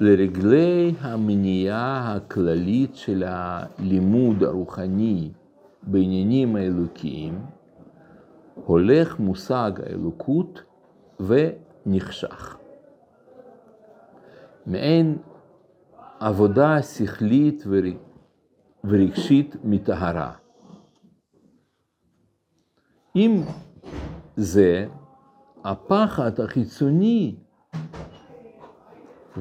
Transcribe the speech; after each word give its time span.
לרגלי 0.00 0.94
המניעה 1.00 2.14
הכללית 2.14 2.96
של 2.96 3.24
הלימוד 3.26 4.42
הרוחני 4.42 5.30
בעניינים 5.82 6.56
האלוקיים, 6.56 7.40
הולך 8.54 9.18
מושג 9.18 9.70
האלוקות 9.86 10.62
ונחשך. 11.20 12.56
מעין 14.66 15.18
עבודה 16.20 16.82
שכלית 16.82 17.64
ורגשית 18.84 19.56
מטהרה. 19.64 20.32
אם 23.16 23.42
זה 24.36 24.86
הפחד 25.64 26.40
החיצוני 26.40 27.34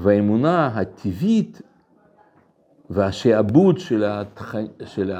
והאמונה 0.01 0.67
הטבעית 0.67 1.61
והשעבוד 2.89 3.79
של, 3.79 4.03
התח... 4.07 4.55
של 4.85 5.11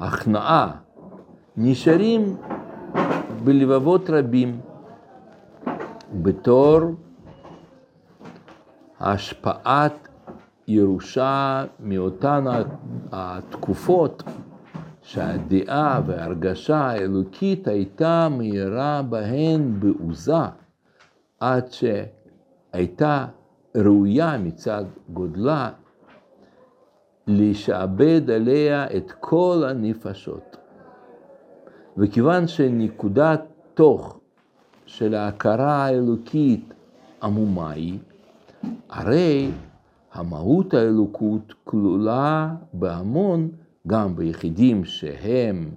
ההכנעה 0.00 0.72
נשארים 1.56 2.36
בלבבות 3.44 4.10
רבים 4.10 4.60
בתור 6.22 6.80
השפעת 9.00 10.08
ירושה 10.68 11.64
מאותן 11.80 12.44
התקופות 13.12 14.22
שהדעה 15.02 16.00
וההרגשה 16.06 16.76
האלוקית 16.76 17.68
הייתה 17.68 18.28
מהירה 18.30 19.02
בהן 19.02 19.80
בעוזה, 19.80 20.34
עד 21.40 21.66
שהייתה 21.72 23.26
ראויה 23.76 24.38
מצד 24.38 24.84
גודלה 25.12 25.70
לשעבד 27.26 28.30
עליה 28.30 28.86
את 28.96 29.12
כל 29.20 29.62
הנפשות. 29.68 30.56
וכיוון 31.96 32.48
שנקודת 32.48 33.42
תוך 33.74 34.20
של 34.86 35.14
ההכרה 35.14 35.84
האלוקית 35.84 36.74
עמומה 37.22 37.70
היא, 37.70 37.98
הרי 38.90 39.50
המהות 40.12 40.74
האלוקות 40.74 41.54
כלולה 41.64 42.54
בהמון 42.72 43.50
גם 43.86 44.16
ביחידים 44.16 44.84
שהם 44.84 45.70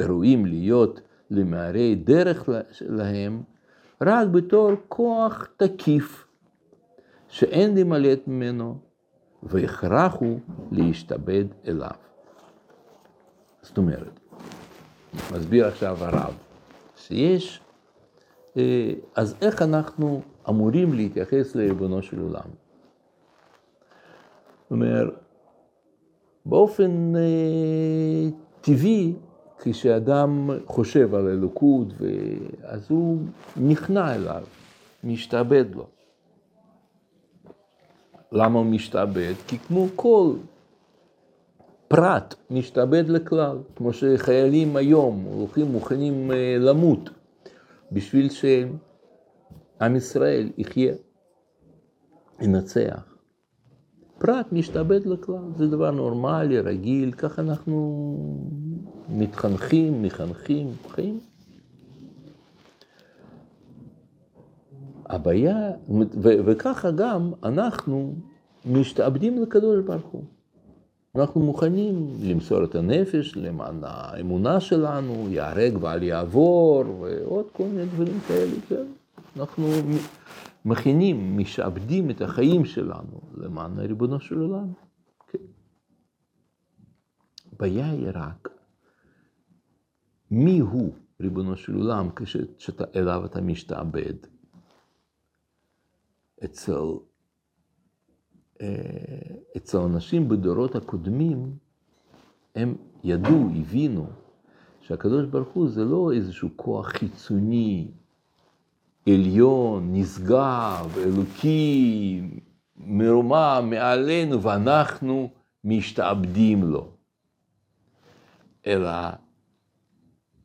ראויים 0.00 0.46
להיות 0.46 1.00
למערי 1.30 1.94
דרך 1.94 2.48
להם, 2.80 3.42
רק 4.02 4.28
בתור 4.28 4.70
כוח 4.88 5.46
תקיף, 5.56 6.29
שאין 7.30 7.78
למלט 7.78 8.28
ממנו, 8.28 8.78
והכרח 9.42 10.14
הוא 10.14 10.38
להשתבד 10.72 11.44
אליו. 11.66 11.90
זאת 13.62 13.78
אומרת, 13.78 14.20
מסביר 15.14 15.66
עכשיו 15.66 16.04
הרב, 16.04 16.34
שיש, 16.96 17.60
אה, 18.56 18.92
אז 19.14 19.34
איך 19.42 19.62
אנחנו 19.62 20.22
אמורים 20.48 20.94
להתייחס 20.94 21.54
לריבונו 21.54 22.02
של 22.02 22.20
עולם? 22.20 22.50
זאת 24.62 24.70
אומרת, 24.70 25.14
באופן 26.46 27.16
אה, 27.16 28.30
טבעי, 28.60 29.14
כשאדם 29.62 30.50
חושב 30.66 31.14
על 31.14 31.28
אלוקות, 31.28 31.86
אז 32.62 32.90
הוא 32.90 33.18
נכנע 33.56 34.14
אליו, 34.14 34.42
משתעבד 35.04 35.74
לו. 35.74 35.99
למה 38.32 38.58
הוא 38.58 38.66
משתעבד? 38.66 39.34
כי 39.46 39.58
כמו 39.58 39.86
כל 39.96 40.32
פרט 41.88 42.34
משתעבד 42.50 43.08
לכלל, 43.08 43.58
כמו 43.76 43.92
שחיילים 43.92 44.76
היום 44.76 45.24
הולכים 45.24 45.66
מוכנים 45.66 46.32
אה, 46.32 46.56
למות 46.58 47.10
בשביל 47.92 48.28
שעם 48.30 49.96
ישראל 49.96 50.50
יחיה, 50.58 50.94
ינצח. 52.40 53.10
פרט 54.18 54.52
משתעבד 54.52 55.06
לכלל, 55.06 55.44
זה 55.56 55.66
דבר 55.66 55.90
נורמלי, 55.90 56.60
רגיל, 56.60 57.12
ככה 57.12 57.42
אנחנו 57.42 58.16
מתחנכים, 59.08 60.02
מחנכים, 60.02 60.72
חיים. 60.88 61.20
הבעיה, 65.10 65.70
וככה 66.22 66.90
גם 66.90 67.32
אנחנו 67.42 68.14
משתעבדים 68.66 69.42
לקדוש 69.42 69.84
ברוך 69.84 70.06
הוא. 70.06 70.24
אנחנו 71.16 71.40
מוכנים 71.40 72.16
למסור 72.22 72.64
את 72.64 72.74
הנפש 72.74 73.36
למען 73.36 73.80
האמונה 73.82 74.60
שלנו, 74.60 75.26
ייהרג 75.28 75.82
ואל 75.82 76.02
יעבור, 76.02 76.84
ועוד 77.00 77.46
כל 77.52 77.64
מיני 77.64 77.86
דברים 77.86 78.20
כאלה, 78.28 78.54
כן? 78.68 78.86
אנחנו 79.36 79.68
מכינים, 80.64 81.38
משעבדים 81.38 82.10
את 82.10 82.22
החיים 82.22 82.64
שלנו 82.64 83.20
למען 83.36 83.78
ריבונו 83.78 84.20
של 84.20 84.38
עולם. 84.38 84.72
כן. 85.28 85.38
הבעיה 87.52 87.90
היא 87.90 88.08
רק 88.14 88.48
מי 90.30 90.58
הוא 90.58 90.92
ריבונו 91.20 91.56
של 91.56 91.74
עולם 91.74 92.08
כשאליו 92.16 93.22
אתה 93.24 93.40
משתעבד. 93.40 94.14
אצל, 96.44 96.82
אה, 98.60 98.66
אצל 99.56 99.78
אנשים 99.78 100.28
בדורות 100.28 100.76
הקודמים, 100.76 101.56
הם 102.54 102.74
ידעו, 103.04 103.48
הבינו, 103.56 104.06
שהקדוש 104.80 105.26
ברוך 105.26 105.48
הוא 105.48 105.68
זה 105.68 105.84
לא 105.84 106.12
איזשהו 106.12 106.48
כוח 106.56 106.88
חיצוני, 106.88 107.90
עליון, 109.08 109.88
נשגב, 109.92 110.98
אלוקי, 110.98 112.20
מרומם 112.76 113.66
מעלינו, 113.70 114.42
ואנחנו 114.42 115.30
משתעבדים 115.64 116.62
לו. 116.64 116.92
אלא 118.66 118.90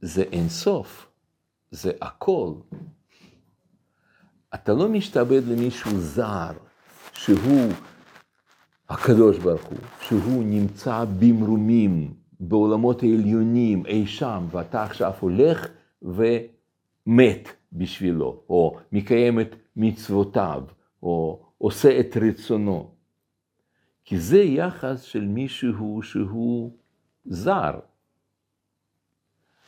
זה 0.02 0.24
אינסוף, 0.24 1.12
זה 1.72 1.92
הכל. 2.02 2.54
אתה 4.56 4.74
לא 4.74 4.90
משתעבד 4.90 5.42
למישהו 5.48 5.92
זר, 5.98 6.52
שהוא 7.14 7.72
הקדוש 8.90 9.38
ברוך 9.38 9.64
הוא, 9.64 9.78
שהוא 10.02 10.44
נמצא 10.44 11.06
במרומים, 11.20 12.14
בעולמות 12.40 13.04
העליונים, 13.04 13.86
אי 13.86 14.08
שם, 14.08 14.46
ואתה 14.52 14.84
עכשיו 14.84 15.14
הולך 15.20 15.68
ומת 16.02 17.50
בשבילו, 17.74 18.44
או 18.50 18.78
מקיים 18.92 19.40
את 19.40 19.56
מצוותיו, 19.76 20.64
או 21.04 21.46
עושה 21.58 22.00
את 22.00 22.18
רצונו. 22.22 22.92
כי 24.06 24.20
זה 24.20 24.40
יחס 24.40 25.02
של 25.02 25.26
מישהו 25.26 26.02
שהוא 26.04 26.72
זר. 27.26 27.80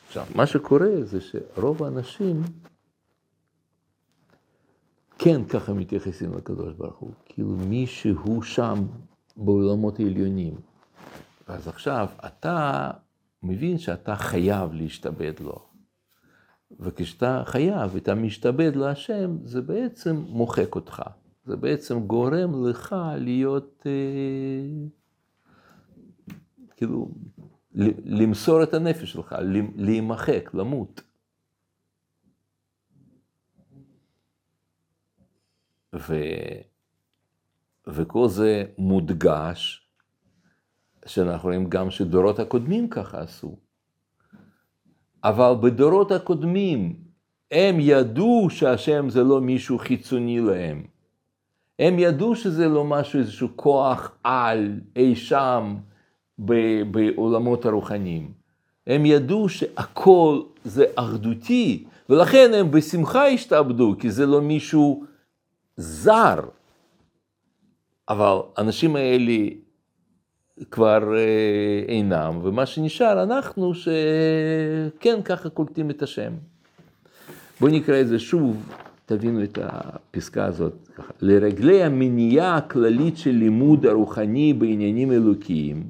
עכשיו, 0.06 0.26
מה 0.34 0.46
שקורה 0.46 0.90
זה 1.02 1.18
שרוב 1.20 1.82
האנשים 1.82 2.42
כן 5.18 5.44
ככה 5.44 5.72
מתייחסים 5.72 6.34
לקדוש 6.34 6.74
ברוך 6.74 6.96
הוא, 6.96 7.10
כאילו 7.24 7.48
מישהו 7.48 8.42
שם 8.42 8.86
בעולמות 9.36 10.00
העליונים. 10.00 10.54
אז 11.46 11.68
עכשיו 11.68 12.08
אתה 12.26 12.90
מבין 13.42 13.78
שאתה 13.78 14.16
חייב 14.16 14.72
להשתבד 14.72 15.32
לו. 15.40 15.64
וכשאתה 16.80 17.42
חייב 17.46 17.90
ואתה 17.94 18.14
משתבד 18.14 18.76
להשם, 18.76 19.36
זה 19.44 19.62
בעצם 19.62 20.16
מוחק 20.16 20.74
אותך. 20.74 21.02
זה 21.44 21.56
בעצם 21.56 22.00
גורם 22.00 22.68
לך 22.68 22.96
להיות, 23.16 23.86
אה, 23.86 23.92
כאילו, 26.76 27.08
למסור 28.04 28.62
את 28.62 28.74
הנפש 28.74 29.12
שלך, 29.12 29.34
להימחק, 29.76 30.50
למות. 30.54 31.02
ו... 35.94 36.14
וכל 37.86 38.28
זה 38.28 38.64
מודגש, 38.78 39.88
שאנחנו 41.06 41.48
רואים 41.48 41.68
גם 41.68 41.90
שדורות 41.90 42.38
הקודמים 42.38 42.88
ככה 42.88 43.20
עשו. 43.20 43.56
אבל 45.24 45.52
בדורות 45.60 46.12
הקודמים 46.12 46.96
הם 47.50 47.76
ידעו 47.80 48.50
שהשם 48.50 49.10
זה 49.10 49.24
לא 49.24 49.40
מישהו 49.40 49.78
חיצוני 49.78 50.40
להם. 50.40 50.84
הם 51.78 51.98
ידעו 51.98 52.36
שזה 52.36 52.68
לא 52.68 52.84
משהו, 52.84 53.18
איזשהו 53.18 53.48
כוח 53.56 54.16
על 54.24 54.80
אי 54.96 55.16
שם 55.16 55.76
בעולמות 56.90 57.66
הרוחניים. 57.66 58.32
הם 58.86 59.06
ידעו 59.06 59.48
שהכל 59.48 60.40
זה 60.64 60.84
אחדותי, 60.94 61.84
ולכן 62.08 62.50
הם 62.54 62.70
בשמחה 62.70 63.26
השתעבדו, 63.26 63.94
כי 63.98 64.10
זה 64.10 64.26
לא 64.26 64.40
מישהו 64.40 65.04
זר. 65.78 66.40
אבל 68.08 68.36
האנשים 68.56 68.96
האלה 68.96 69.48
כבר 70.70 71.16
אה, 71.16 71.84
אינם, 71.88 72.40
ומה 72.42 72.66
שנשאר 72.66 73.22
אנחנו 73.22 73.72
שכן 73.74 75.22
ככה 75.24 75.48
קולטים 75.48 75.90
את 75.90 76.02
השם. 76.02 76.32
בואו 77.60 77.72
נקרא 77.72 78.00
את 78.00 78.08
זה 78.08 78.18
שוב, 78.18 78.72
תבינו 79.06 79.44
את 79.44 79.58
הפסקה 79.62 80.44
הזאת. 80.44 80.74
לרגלי 81.20 81.82
המניעה 81.82 82.56
הכללית 82.56 83.16
של 83.16 83.30
לימוד 83.30 83.86
הרוחני 83.86 84.52
בעניינים 84.52 85.12
אלוקיים, 85.12 85.86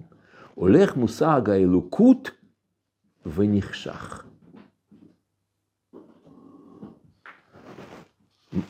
הולך 0.54 0.96
מושג 0.96 1.50
האלוקות 1.50 2.30
ונחשך. 3.26 4.27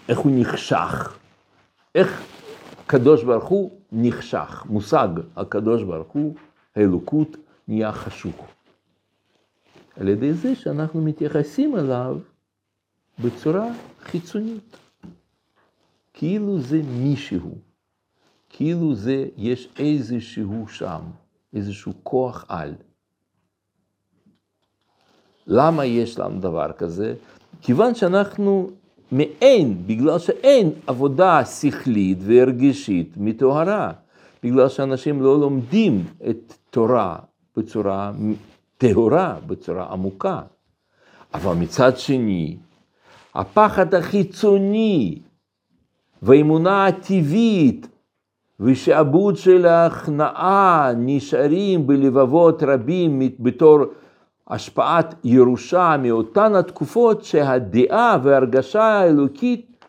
איך 0.08 0.18
הוא 0.18 0.32
נחשך? 0.34 1.18
איך 1.94 2.22
קדוש 2.86 3.24
ברוך 3.24 3.44
הוא 3.44 3.70
נחשך? 3.92 4.64
מושג 4.68 5.08
הקדוש 5.36 5.82
ברוך 5.82 6.12
הוא, 6.12 6.34
האלוקות, 6.76 7.36
נהיה 7.68 7.92
חשוך. 7.92 8.46
על 10.00 10.08
ידי 10.08 10.32
זה 10.32 10.54
שאנחנו 10.54 11.02
מתייחסים 11.02 11.76
אליו 11.76 12.18
בצורה 13.18 13.66
חיצונית. 14.00 14.76
כאילו 16.14 16.60
זה 16.60 16.80
מישהו, 16.82 17.58
כאילו 18.48 18.94
זה, 18.94 19.26
יש 19.36 19.68
איזשהו 19.78 20.68
שם, 20.68 21.00
איזשהו 21.54 21.92
כוח 22.02 22.44
על. 22.48 22.74
למה 25.46 25.84
יש 25.84 26.18
לנו 26.18 26.40
דבר 26.40 26.72
כזה? 26.72 27.14
כיוון 27.62 27.94
שאנחנו 27.94 28.70
מאין, 29.12 29.82
בגלל 29.86 30.18
שאין 30.18 30.70
עבודה 30.86 31.44
שכלית 31.44 32.18
והרגשית 32.20 33.14
מטהרה, 33.16 33.92
בגלל 34.42 34.68
שאנשים 34.68 35.22
לא 35.22 35.40
לומדים 35.40 36.04
את 36.30 36.54
תורה 36.70 37.16
בצורה 37.56 38.12
טהורה, 38.78 39.36
בצורה 39.46 39.86
עמוקה. 39.92 40.40
אבל 41.34 41.54
מצד 41.54 41.98
שני, 41.98 42.56
הפחד 43.34 43.94
החיצוני 43.94 45.18
והאמונה 46.22 46.86
הטבעית 46.86 47.88
ושעבוד 48.60 49.36
של 49.36 49.66
ההכנעה 49.66 50.92
נשארים 50.96 51.86
בלבבות 51.86 52.62
רבים 52.62 53.22
בתור 53.40 53.78
השפעת 54.48 55.14
ירושה 55.24 55.96
מאותן 56.02 56.54
התקופות 56.54 57.24
שהדעה 57.24 58.18
וההרגשה 58.22 58.82
האלוקית 58.82 59.84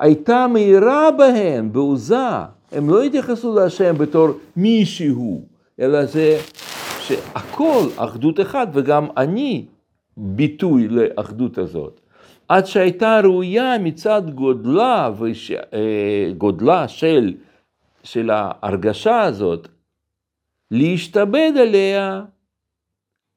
הייתה 0.00 0.46
מהירה 0.46 1.10
בהן, 1.10 1.72
בעוזה. 1.72 2.28
הם 2.72 2.90
לא 2.90 3.02
התייחסו 3.02 3.54
להשם 3.54 3.98
בתור 3.98 4.28
מישהו, 4.56 5.42
אלא 5.80 6.04
זה 6.04 6.38
שהכל 7.00 7.88
אחדות 7.96 8.40
אחת 8.40 8.68
וגם 8.72 9.06
אני 9.16 9.64
ביטוי 10.16 10.88
לאחדות 10.88 11.58
הזאת. 11.58 12.00
עד 12.48 12.66
שהייתה 12.66 13.20
ראויה 13.20 13.78
מצד 13.78 14.22
גודלה, 14.34 15.10
וש... 15.18 15.50
אה, 15.50 16.32
גודלה 16.38 16.88
של, 16.88 17.34
של 18.02 18.30
ההרגשה 18.30 19.20
הזאת, 19.22 19.68
להשתבד 20.70 21.52
עליה 21.60 22.22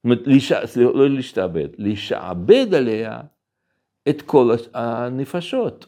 לש... 0.05 0.51
לא 0.75 1.09
להשתעבד, 1.09 1.67
לשעבד 1.77 2.73
עליה 2.73 3.21
את 4.09 4.21
כל 4.21 4.55
הנפשות. 4.73 5.85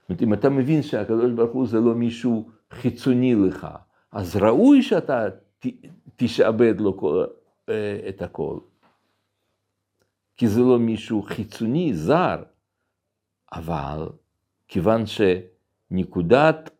זאת 0.00 0.08
אומרת, 0.08 0.22
אם 0.22 0.34
אתה 0.34 0.50
מבין 0.50 0.82
שהקדוש 0.82 1.32
ברוך 1.32 1.52
הוא 1.52 1.66
זה 1.66 1.80
לא 1.80 1.94
מישהו 1.94 2.50
חיצוני 2.70 3.34
לך, 3.34 3.66
אז 4.12 4.36
ראוי 4.36 4.82
שאתה. 4.82 5.28
תשעבד 6.16 6.80
לו 6.80 6.96
כל... 6.96 7.24
אה, 7.68 7.98
את 8.08 8.22
הכל. 8.22 8.58
כי 10.36 10.48
זה 10.48 10.60
לא 10.60 10.78
מישהו 10.78 11.22
חיצוני, 11.22 11.94
זר, 11.94 12.42
אבל 13.52 14.08
כיוון 14.68 15.02
שנקודת 15.06 16.70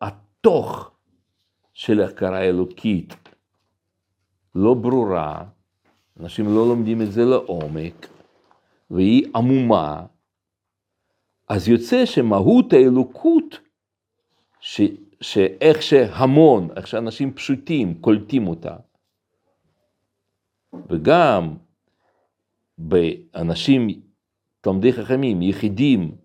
התוך 0.00 0.90
של 1.72 2.02
הכרה 2.02 2.40
אלוקית 2.40 3.25
לא 4.56 4.74
ברורה, 4.74 5.44
אנשים 6.20 6.44
לא 6.46 6.68
לומדים 6.68 7.02
את 7.02 7.12
זה 7.12 7.24
לעומק, 7.24 8.08
והיא 8.90 9.28
עמומה, 9.34 10.06
אז 11.48 11.68
יוצא 11.68 12.06
שמהות 12.06 12.72
האלוקות, 12.72 13.60
ש, 14.60 14.80
שאיך 15.20 15.82
שהמון, 15.82 16.68
איך 16.76 16.86
שאנשים 16.86 17.34
פשוטים 17.34 17.94
קולטים 18.00 18.48
אותה, 18.48 18.76
וגם 20.90 21.56
באנשים, 22.78 23.88
תלמדי 24.60 24.92
חכמים, 24.92 25.42
יחידים, 25.42 26.16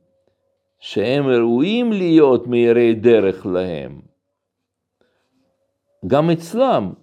שהם 0.79 1.27
ראויים 1.27 1.91
להיות 1.91 2.47
מאירי 2.47 2.93
דרך 2.93 3.45
להם, 3.45 4.01
גם 6.07 6.29
אצלם 6.29 6.93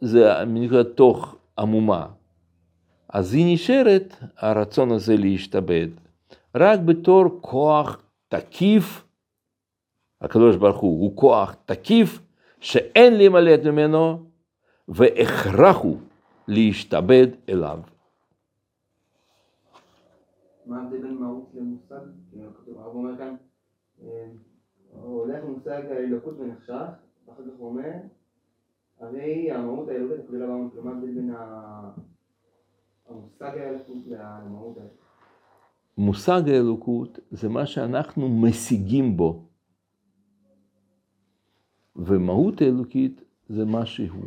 זה 0.00 0.44
נקרא 0.46 0.82
תוך 0.82 1.36
עמומה. 1.58 2.06
אז 3.08 3.34
היא 3.34 3.54
נשארת, 3.54 4.14
הרצון 4.36 4.92
הזה 4.92 5.16
להשתבד, 5.16 5.88
רק 6.54 6.80
בתור 6.80 7.24
כוח 7.40 8.02
תקיף, 8.28 9.04
הקדוש 10.20 10.56
ברוך 10.56 10.76
הוא 10.76 11.00
הוא 11.00 11.16
כוח 11.16 11.56
תקיף, 11.66 12.20
שאין 12.60 13.14
להימלט 13.14 13.64
ממנו, 13.64 14.24
והכרח 14.88 15.76
הוא 15.76 15.98
להשתבד 16.48 17.26
אליו. 17.48 17.80
מה 20.66 20.78
ההבדל 20.82 21.02
בין 21.02 21.14
מהות 21.14 21.50
למושג? 21.54 22.00
הרב 22.76 22.94
אומר 22.94 23.18
כאן, 23.18 23.36
אה, 24.02 24.26
הולך 24.92 25.44
למושג 25.44 25.82
האלוקות 25.90 26.34
ונחשך, 26.38 26.88
ואחר 27.26 27.42
כך 27.42 27.58
הוא 27.58 27.68
אומר, 27.68 27.92
הרי 29.00 29.50
המהות 29.50 29.88
האלוקית, 29.88 30.26
כולל 30.26 30.42
הבמה, 30.42 30.70
כלומר 30.70 30.92
בין 31.00 31.34
המושג 33.06 33.58
האלוקות 33.58 34.06
למהות 34.06 34.76
האלוקות. 34.76 34.98
מושג 35.98 36.42
האלוקות 36.46 37.18
זה 37.30 37.48
מה 37.48 37.66
שאנחנו 37.66 38.28
משיגים 38.28 39.16
בו, 39.16 39.48
ומהות 41.96 42.60
האלוקית 42.60 43.22
זה 43.48 43.64
מה 43.64 43.86
שהוא. 43.86 44.24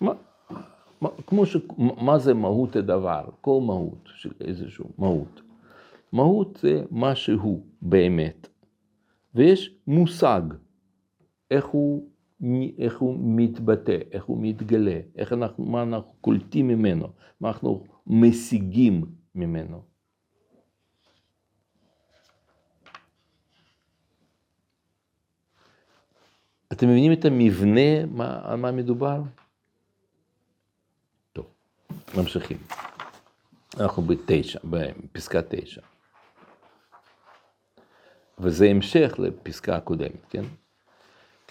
מה, 0.00 0.12
מה, 1.00 1.08
כמו 1.26 1.46
ש... 1.46 1.56
מה 2.02 2.18
זה 2.18 2.34
מהות 2.34 2.76
הדבר? 2.76 3.24
כל 3.40 3.60
מהות 3.66 4.08
של 4.14 4.32
איזשהו 4.40 4.90
מהות. 4.98 5.42
מהות 6.12 6.56
זה 6.62 6.84
מה 6.90 7.14
שהוא 7.14 7.62
באמת, 7.82 8.48
ויש 9.34 9.78
מושג. 9.86 10.42
איך 11.50 11.66
הוא, 11.66 12.10
איך 12.78 12.98
הוא 12.98 13.16
מתבטא, 13.20 13.98
איך 14.10 14.24
הוא 14.24 14.38
מתגלה, 14.40 15.00
איך 15.16 15.32
אנחנו, 15.32 15.64
מה 15.64 15.82
אנחנו 15.82 16.12
קולטים 16.20 16.68
ממנו, 16.68 17.08
מה 17.40 17.48
אנחנו 17.48 17.84
משיגים 18.06 19.04
ממנו. 19.34 19.82
אתם 26.72 26.88
מבינים 26.88 27.12
את 27.12 27.24
המבנה, 27.24 28.06
מה, 28.06 28.40
על 28.44 28.56
מה 28.56 28.72
מדובר? 28.72 29.22
טוב, 31.32 31.46
ממשיכים. 32.16 32.58
אנחנו 33.80 34.02
בתשע, 34.02 34.58
בפסקה 34.64 35.40
תשע. 35.48 35.80
וזה 38.38 38.66
המשך 38.66 39.14
לפסקה 39.18 39.76
הקודמת, 39.76 40.26
כן? 40.30 40.44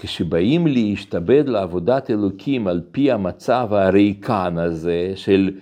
כשבאים 0.01 0.68
להשתבד 0.68 1.44
לעבודת 1.48 2.10
אלוקים 2.10 2.68
על 2.68 2.82
פי 2.91 3.12
המצב 3.12 3.68
הריקן 3.72 4.58
הזה 4.58 5.12
של 5.15 5.60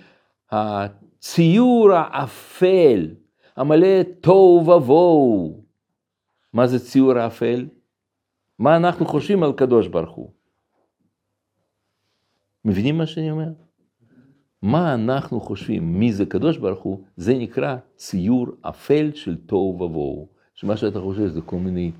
הציור 0.50 1.92
האפל, 1.92 3.08
המלא 3.56 4.02
תוהו 4.20 4.64
ובוהו. 4.66 5.64
מה 6.52 6.66
זה 6.66 6.78
ציור 6.78 7.18
האפל? 7.18 7.66
מה 8.58 8.76
אנחנו 8.76 9.06
חושבים 9.06 9.42
על 9.42 9.52
קדוש 9.52 9.86
ברוך 9.88 10.16
הוא? 10.16 10.30
מבינים 12.64 12.98
מה 12.98 13.06
שאני 13.06 13.30
אומר? 13.30 13.48
מה 14.62 14.94
אנחנו 14.94 15.40
חושבים, 15.40 15.98
מי 15.98 16.12
זה 16.12 16.26
קדוש 16.26 16.56
ברוך 16.56 16.82
הוא, 16.82 17.02
זה 17.16 17.34
נקרא 17.34 17.76
ציור 17.96 18.46
אפל 18.62 19.10
של 19.14 19.36
תוהו 19.36 19.78
ובוהו. 19.80 20.28
שמה 20.54 20.76
שאתה 20.76 21.00
חושב 21.00 21.26
זה 21.26 21.40
כל 21.40 21.56
מיני 21.56 21.92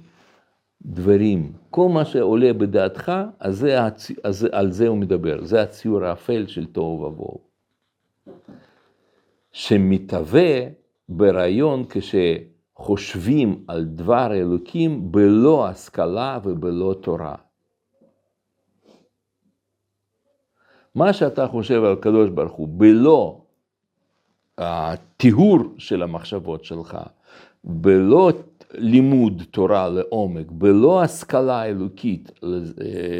דברים, 0.83 1.53
כל 1.71 1.89
מה 1.89 2.05
שעולה 2.05 2.53
בדעתך, 2.53 3.13
אז, 3.41 3.59
זה, 3.59 3.79
אז 4.25 4.49
על 4.53 4.71
זה 4.71 4.89
הוא 4.89 4.99
מדבר, 4.99 5.45
זה 5.45 5.63
הציור 5.63 6.05
האפל 6.05 6.47
של 6.47 6.67
תוהו 6.67 7.03
ובוהו. 7.03 7.41
שמתהווה 9.53 10.61
ברעיון 11.09 11.85
חושבים 12.77 13.65
על 13.69 13.85
דבר 13.85 14.35
אלוקים 14.35 15.13
בלא 15.13 15.67
השכלה 15.69 16.39
ובלא 16.45 16.95
תורה. 17.01 17.35
מה 20.95 21.13
שאתה 21.13 21.47
חושב 21.47 21.85
על 21.85 21.93
הקדוש 21.93 22.31
ברוך 22.31 22.53
הוא 22.53 22.69
בלא 22.71 23.41
הטיהור 24.59 25.59
של 25.79 26.03
המחשבות 26.03 26.65
שלך, 26.65 26.99
בלא 27.65 28.33
לימוד 28.75 29.43
תורה 29.51 29.89
לעומק, 29.89 30.47
בלא 30.51 31.03
השכלה 31.03 31.65
אלוקית 31.65 32.31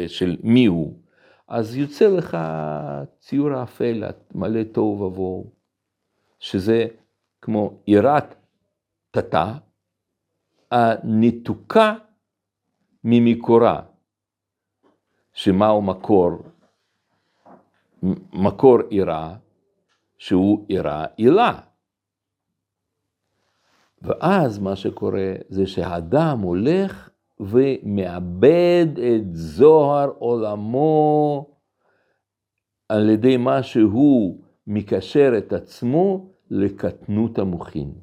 של 0.07 0.37
מי 0.43 0.65
הוא, 0.65 0.99
אז 1.47 1.75
יוצא 1.75 2.07
לך 2.07 2.37
ציור 3.19 3.51
האפל, 3.51 4.03
מלא 4.35 4.63
תוהו 4.63 5.01
ובוהו, 5.01 5.51
שזה 6.39 6.85
כמו 7.41 7.73
יראת 7.87 8.35
תתה, 9.11 9.53
הנתוקה 10.71 11.95
ממקורה, 13.03 13.81
שמהו 15.33 15.81
מקור? 15.81 16.31
מקור 18.33 18.77
עירה, 18.89 19.35
שהוא 20.17 20.65
עירה 20.67 21.05
עילה. 21.15 21.59
ואז 24.01 24.59
מה 24.59 24.75
שקורה 24.75 25.33
זה 25.49 25.67
שהאדם 25.67 26.39
הולך 26.39 27.09
ומאבד 27.39 28.87
את 28.97 29.35
זוהר 29.35 30.09
עולמו 30.19 31.45
על 32.89 33.09
ידי 33.09 33.37
מה 33.37 33.63
שהוא 33.63 34.41
מקשר 34.67 35.33
את 35.37 35.53
עצמו 35.53 36.29
לקטנות 36.49 37.39
המוחין. 37.39 37.93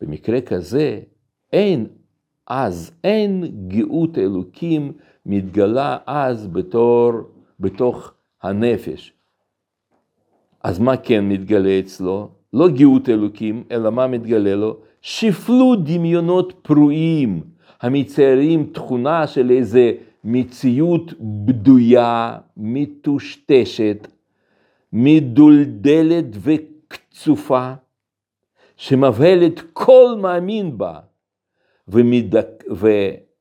במקרה 0.00 0.40
כזה 0.40 1.00
אין 1.52 1.86
אז, 2.46 2.92
אין 3.04 3.68
גאות 3.68 4.18
אלוקים 4.18 4.92
מתגלה 5.26 5.98
אז 6.06 6.46
בתור, 6.46 7.12
בתוך 7.60 8.14
הנפש. 8.42 9.12
אז 10.64 10.78
מה 10.78 10.96
כן 10.96 11.28
מתגלה 11.28 11.78
אצלו? 11.78 12.41
לא 12.52 12.68
גאות 12.68 13.08
אלוקים, 13.08 13.64
אלא 13.70 13.90
מה 13.90 14.06
מתגלה 14.06 14.54
לו? 14.54 14.76
שפלו 15.02 15.74
דמיונות 15.76 16.52
פרועים, 16.62 17.40
המציירים 17.80 18.66
תכונה 18.72 19.26
של 19.26 19.50
איזה 19.50 19.92
מציאות 20.24 21.12
בדויה, 21.20 22.38
מטושטשת, 22.56 24.08
מדולדלת 24.92 26.24
וקצופה, 26.40 27.72
שמבהלת 28.76 29.60
כל 29.72 30.14
מאמין 30.20 30.78
בה, 30.78 30.98
ומדק, 31.88 32.64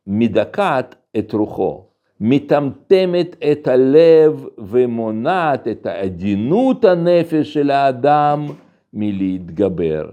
ומדכאת 0.07 0.95
את 1.17 1.33
רוחו, 1.33 1.85
מטמטמת 2.19 3.35
את 3.51 3.67
הלב 3.67 4.45
ומונעת 4.57 5.67
את 5.67 5.85
עדינות 5.85 6.85
הנפש 6.85 7.53
של 7.53 7.71
האדם 7.71 8.45
מלהתגבר, 8.93 10.11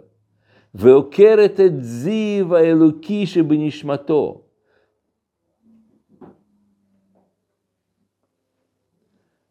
ועוקרת 0.75 1.61
את 1.61 1.83
זיו 1.83 2.57
האלוקי 2.57 3.27
שבנשמתו. 3.27 4.41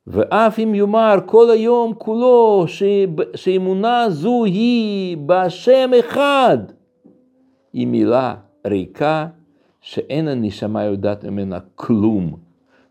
ואף 0.08 0.60
אם 0.60 0.76
יאמר 0.76 1.16
כל 1.26 1.52
היום 1.52 1.94
כולו 1.98 2.66
שאמונה 3.36 4.10
זו 4.10 4.46
היא 4.46 5.18
בהשם 5.18 5.92
אחד, 6.00 6.58
היא 7.74 7.88
מילה 7.88 8.36
ריקה 8.68 9.28
שאין 9.82 10.28
הנשמה 10.28 10.84
יודעת 10.84 11.26
ממנה 11.26 11.60
כלום, 11.76 12.38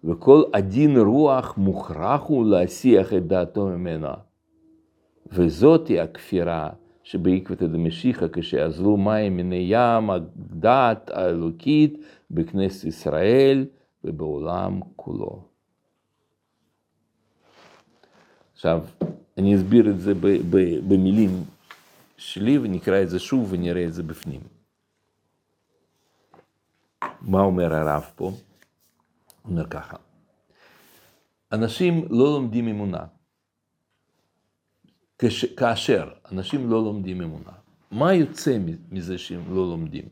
וכל 0.04 0.42
עדין 0.52 0.96
רוח 0.96 1.54
מוכרח 1.56 2.22
הוא 2.26 2.46
להסיח 2.46 3.14
את 3.14 3.26
דעתו 3.26 3.66
ממנה. 3.66 4.14
וזאתי 5.32 6.00
הכפירה 6.00 6.70
שבעקבתא 7.02 7.66
דמשיחא 7.66 8.26
כשאזלו 8.32 8.96
מים 8.96 9.36
מן 9.36 9.52
ים 9.52 10.10
הדעת 10.10 11.10
האלוקית 11.10 11.98
בכנסת 12.30 12.84
ישראל 12.84 13.66
ובעולם 14.04 14.80
כולו. 14.96 15.42
עכשיו, 18.54 18.84
אני 19.38 19.56
אסביר 19.56 19.90
את 19.90 20.00
זה 20.00 20.12
במילים 20.88 21.30
שלי 22.16 22.58
ונקרא 22.58 23.02
את 23.02 23.10
זה 23.10 23.18
שוב 23.18 23.52
ונראה 23.52 23.84
את 23.84 23.92
זה 23.94 24.02
בפנים. 24.02 24.40
מה 27.22 27.40
אומר 27.40 27.74
הרב 27.74 28.10
פה? 28.16 28.24
הוא 28.24 28.34
אומר 29.44 29.66
ככה, 29.66 29.96
אנשים 31.52 32.04
לא 32.10 32.24
לומדים 32.24 32.68
אמונה. 32.68 33.04
כש, 35.18 35.44
כאשר 35.44 36.08
אנשים 36.32 36.70
לא 36.70 36.84
לומדים 36.84 37.22
אמונה, 37.22 37.52
מה 37.90 38.14
יוצא 38.14 38.58
מזה 38.90 39.18
שהם 39.18 39.42
לא 39.48 39.68
לומדים? 39.68 40.04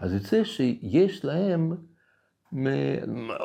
אז 0.00 0.12
יוצא 0.12 0.44
שיש 0.44 1.24
להם, 1.24 1.72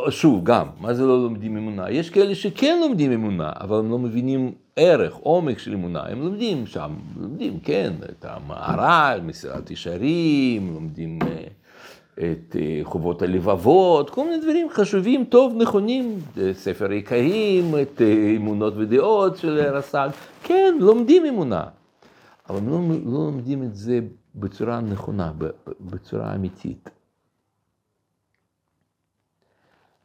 שוב, 0.10 0.44
גם, 0.44 0.68
מה 0.80 0.94
זה 0.94 1.06
לא 1.06 1.24
לומדים 1.24 1.58
אמונה? 1.58 1.90
יש 1.90 2.10
כאלה 2.10 2.36
שכן 2.36 2.80
לומדים 2.82 3.12
אמונה, 3.12 3.52
אבל 3.56 3.78
הם 3.80 3.92
לא 3.92 4.00
מבינים 4.00 4.54
ערך, 4.76 5.14
עומק 5.14 5.60
של 5.60 5.74
אמונה. 5.74 6.04
הם 6.04 6.22
לומדים 6.22 6.68
שם, 6.68 6.96
לומדים, 7.18 7.60
כן, 7.60 7.94
את 8.10 8.26
המהר"ל, 8.26 9.22
מסילת 9.24 9.72
ישרים, 9.72 10.74
לומדים... 10.74 11.20
אה, 12.22 12.32
את 12.32 12.56
אה, 12.56 12.80
חובות 12.84 13.22
הלבבות, 13.22 14.10
כל 14.10 14.24
מיני 14.24 14.42
דברים 14.42 14.68
חשובים, 14.70 15.26
טוב, 15.26 15.54
נכונים, 15.62 16.20
ספר 16.54 16.90
עיקרים, 16.90 17.76
את 17.82 18.02
אה, 18.02 18.36
אמונות 18.36 18.74
ודעות 18.78 19.38
של 19.38 19.60
רס"ג, 19.60 20.10
כן, 20.44 20.78
לומדים 20.80 21.26
אמונה, 21.26 21.64
אבל 22.50 22.60
לא, 22.66 22.80
לא 23.06 23.26
לומדים 23.26 23.64
את 23.64 23.76
זה 23.76 24.00
בצורה 24.36 24.82
נכונה, 24.82 25.32
בצורה 25.82 26.36
אמיתית. 26.36 26.90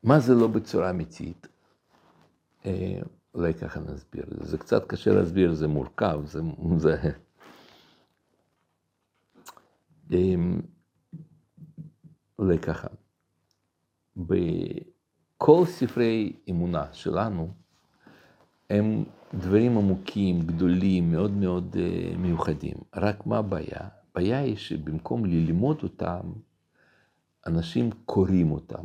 מה 0.03 0.19
זה 0.19 0.35
לא 0.35 0.47
בצורה 0.47 0.91
אמיתית? 0.91 1.49
אה, 2.67 2.99
אולי 3.35 3.55
ככה 3.55 3.81
נסביר. 3.81 4.25
זה 4.41 4.59
קצת 4.59 4.87
קשה 4.87 5.15
להסביר, 5.15 5.53
זה 5.53 5.69
מורכב, 5.69 6.21
זה... 6.27 6.41
זה... 6.77 6.97
אולי 12.39 12.59
ככה, 12.59 12.89
בכל 14.17 15.65
ספרי 15.67 16.33
אמונה 16.51 16.93
שלנו 16.93 17.55
הם 18.71 19.05
דברים 19.35 19.79
עמוקים, 19.79 20.47
גדולים, 20.47 21.11
מאוד 21.11 21.31
מאוד 21.31 21.77
uh, 21.77 22.17
מיוחדים. 22.17 22.77
רק 22.95 23.27
מה 23.27 23.39
הבעיה? 23.39 23.89
הבעיה 24.11 24.39
היא 24.39 24.57
שבמקום 24.57 25.25
ללמוד 25.25 25.83
אותם, 25.83 26.33
אנשים 27.47 27.91
קוראים 28.05 28.53
אותם. 28.53 28.85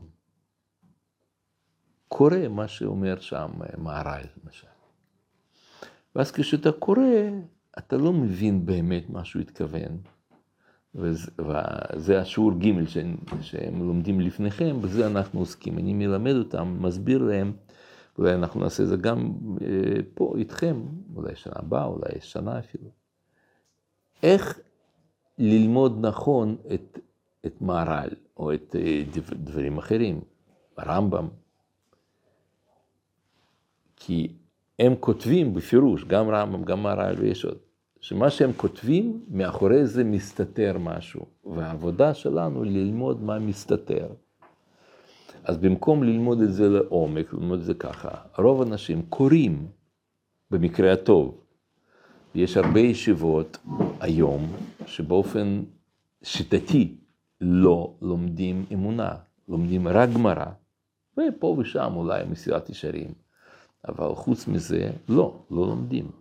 קורא 2.07 2.47
מה 2.49 2.67
שאומר 2.67 3.19
שם 3.19 3.51
מהר"ל, 3.77 4.23
למשל. 4.43 4.67
ואז 6.15 6.31
כשאתה 6.31 6.71
קורא, 6.71 7.01
אתה 7.77 7.97
לא 7.97 8.13
מבין 8.13 8.65
באמת 8.65 9.09
מה 9.09 9.25
שהוא 9.25 9.41
התכוון. 9.41 9.97
וזה 10.95 12.21
השיעור 12.21 12.51
ג' 12.51 12.87
שהם, 12.87 13.15
שהם 13.41 13.87
לומדים 13.87 14.19
לפניכם, 14.19 14.81
בזה 14.81 15.07
אנחנו 15.07 15.39
עוסקים. 15.39 15.77
אני 15.77 15.93
מלמד 15.93 16.35
אותם, 16.35 16.77
מסביר 16.79 17.23
להם, 17.23 17.53
אולי 18.17 18.33
אנחנו 18.33 18.59
נעשה 18.59 18.83
את 18.83 18.87
זה 18.87 18.97
גם 18.97 19.33
אה, 19.61 19.67
פה 20.13 20.33
איתכם, 20.37 20.81
אולי 21.15 21.35
שנה 21.35 21.53
הבאה, 21.55 21.85
אולי 21.85 22.21
שנה 22.21 22.59
אפילו. 22.59 22.89
איך 24.23 24.59
ללמוד 25.37 26.05
נכון 26.05 26.57
את, 26.73 26.99
את 27.45 27.61
מהר"ל, 27.61 28.09
או 28.37 28.53
את 28.53 28.75
אה, 28.79 29.03
דברים 29.33 29.77
אחרים, 29.77 30.21
הרמב"ם. 30.77 31.27
כי 33.95 34.33
הם 34.79 34.95
כותבים 34.99 35.53
בפירוש, 35.53 36.03
גם 36.03 36.29
רמב"ם, 36.29 36.63
גם 36.63 36.83
מהר"ל 36.83 37.15
ויש 37.19 37.45
עוד. 37.45 37.57
שמה 38.01 38.29
שהם 38.29 38.51
כותבים, 38.53 39.25
מאחורי 39.29 39.85
זה 39.85 40.03
מסתתר 40.03 40.77
משהו, 40.77 41.25
והעבודה 41.45 42.13
שלנו 42.13 42.63
ללמוד 42.63 43.23
מה 43.23 43.39
מסתתר. 43.39 44.07
אז 45.43 45.57
במקום 45.57 46.03
ללמוד 46.03 46.41
את 46.41 46.53
זה 46.53 46.69
לעומק, 46.69 47.33
ללמוד 47.33 47.59
את 47.59 47.65
זה 47.65 47.73
ככה, 47.73 48.09
רוב 48.37 48.61
האנשים 48.61 49.01
קוראים, 49.09 49.67
במקרה 50.51 50.93
הטוב. 50.93 51.41
יש 52.35 52.57
הרבה 52.57 52.79
ישיבות 52.79 53.57
היום 53.99 54.47
שבאופן 54.85 55.63
שיטתי 56.23 56.95
לא 57.41 57.93
לומדים 58.01 58.65
אמונה, 58.73 59.15
לומדים 59.47 59.87
רק 59.87 60.09
גמרא, 60.09 60.45
ופה 61.17 61.55
ושם 61.59 61.93
אולי 61.95 62.23
מסילת 62.31 62.69
ישרים, 62.69 63.13
אבל 63.87 64.15
חוץ 64.15 64.47
מזה, 64.47 64.91
לא, 65.09 65.45
לא 65.51 65.67
לומדים. 65.67 66.20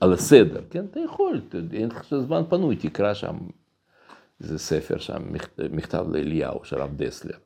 על 0.00 0.12
הסדר, 0.12 0.60
כן? 0.70 0.84
אתה 0.90 1.00
יכול, 1.00 1.40
אין 1.72 1.88
לך 1.88 2.14
זמן 2.26 2.42
פנוי, 2.48 2.76
תקרא 2.76 3.14
שם, 3.14 3.36
זה 4.38 4.58
ספר 4.58 4.98
שם, 4.98 5.22
מכתב 5.70 6.06
לאליהו 6.08 6.64
של 6.64 6.80
הרב 6.80 6.96
דסלר. 6.96 7.36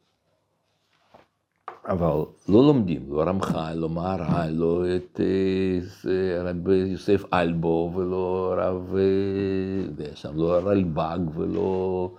אבל 1.89 2.25
לא 2.49 2.67
לומדים, 2.67 3.13
לא 3.13 3.23
רמח"ל, 3.23 3.75
לא 3.75 3.89
מהר"ל, 3.89 4.51
לא 4.51 4.85
את 4.97 5.21
אה, 6.09 6.43
רב 6.43 6.69
יוסף 6.69 7.23
אלבו, 7.33 7.93
ולא 7.97 8.55
רב, 8.59 8.97
אה, 8.97 10.17
שם 10.17 10.37
לא 10.37 10.53
רלב"ג, 10.53 11.19
ולא 11.35 12.15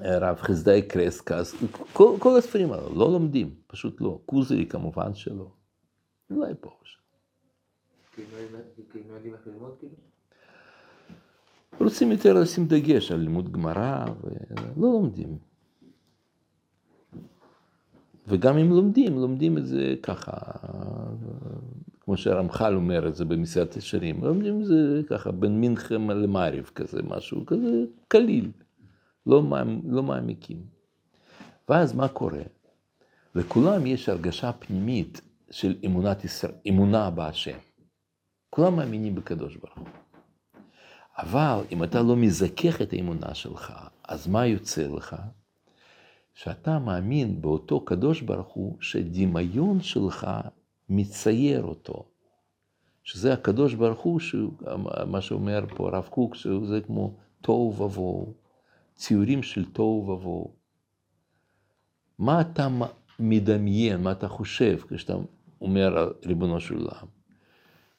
רב 0.00 0.36
חסדאי 0.36 0.82
קרסקס, 0.82 1.54
כל, 1.92 2.16
כל 2.18 2.38
הספרים 2.38 2.72
האלה, 2.72 2.82
לא 2.94 3.12
לומדים, 3.12 3.54
פשוט 3.66 4.00
לא. 4.00 4.18
קוזרי 4.26 4.66
כמובן 4.66 5.14
שלא. 5.14 5.46
אולי 6.30 6.52
פה 6.60 6.70
ושם. 6.82 6.99
כי 8.76 8.82
כאילו? 8.90 9.18
רוצים 11.80 12.12
יותר 12.12 12.32
לשים 12.32 12.66
דגש 12.66 13.12
על 13.12 13.20
לימוד 13.20 13.52
גמרא, 13.52 14.04
ולא 14.24 14.92
לומדים. 14.92 15.38
וגם 18.28 18.58
אם 18.58 18.70
לומדים, 18.70 19.18
לומדים 19.18 19.58
את 19.58 19.66
זה 19.66 19.94
ככה, 20.02 20.32
כמו 22.00 22.16
שהרמח"ל 22.16 22.74
אומר 22.74 23.08
את 23.08 23.14
זה 23.14 23.24
במסעדת 23.24 23.76
ישרים, 23.76 24.24
לומדים 24.24 24.60
את 24.60 24.66
זה 24.66 25.00
ככה 25.08 25.32
בין 25.32 25.60
מינכם 25.60 26.10
למעריב 26.10 26.70
כזה, 26.74 27.02
משהו 27.02 27.46
כזה 27.46 27.84
קליל, 28.08 28.50
לא, 29.26 29.42
לא 29.84 30.02
מעמיקים. 30.02 30.62
ואז 31.68 31.94
מה 31.94 32.08
קורה? 32.08 32.42
לכולם 33.34 33.86
יש 33.86 34.08
הרגשה 34.08 34.52
פנימית 34.52 35.20
של 35.50 35.76
אמונת 35.86 36.24
ישראל, 36.24 36.52
אמונה 36.68 37.10
בהשם. 37.10 37.58
כולם 38.50 38.76
מאמינים 38.76 39.14
בקדוש 39.14 39.56
ברוך 39.56 39.78
הוא. 39.78 39.86
אבל 41.18 41.60
אם 41.72 41.84
אתה 41.84 42.02
לא 42.02 42.16
מזכך 42.16 42.82
את 42.82 42.92
האמונה 42.92 43.34
שלך, 43.34 43.72
אז 44.08 44.26
מה 44.26 44.46
יוצא 44.46 44.86
לך? 44.86 45.16
שאתה 46.34 46.78
מאמין 46.78 47.42
באותו 47.42 47.80
קדוש 47.80 48.20
ברוך 48.20 48.48
הוא, 48.48 48.76
שדמיון 48.80 49.80
שלך 49.80 50.26
מצייר 50.88 51.64
אותו. 51.64 52.04
שזה 53.02 53.32
הקדוש 53.32 53.74
ברוך 53.74 54.00
הוא, 54.00 54.20
מה 55.06 55.20
שאומר 55.20 55.64
פה 55.76 55.88
הרב 55.88 56.08
קוק, 56.10 56.34
שזה 56.34 56.80
כמו 56.80 57.16
תוהו 57.40 57.74
ובוהו, 57.78 58.34
ציורים 58.94 59.42
של 59.42 59.72
תוהו 59.72 60.08
ובוהו. 60.08 60.54
מה 62.18 62.40
אתה 62.40 62.68
מדמיין, 63.18 64.02
מה 64.02 64.12
אתה 64.12 64.28
חושב 64.28 64.78
כשאתה 64.88 65.14
אומר 65.60 65.98
על 65.98 66.12
ריבונו 66.26 66.60
של 66.60 66.74
עולם? 66.74 67.19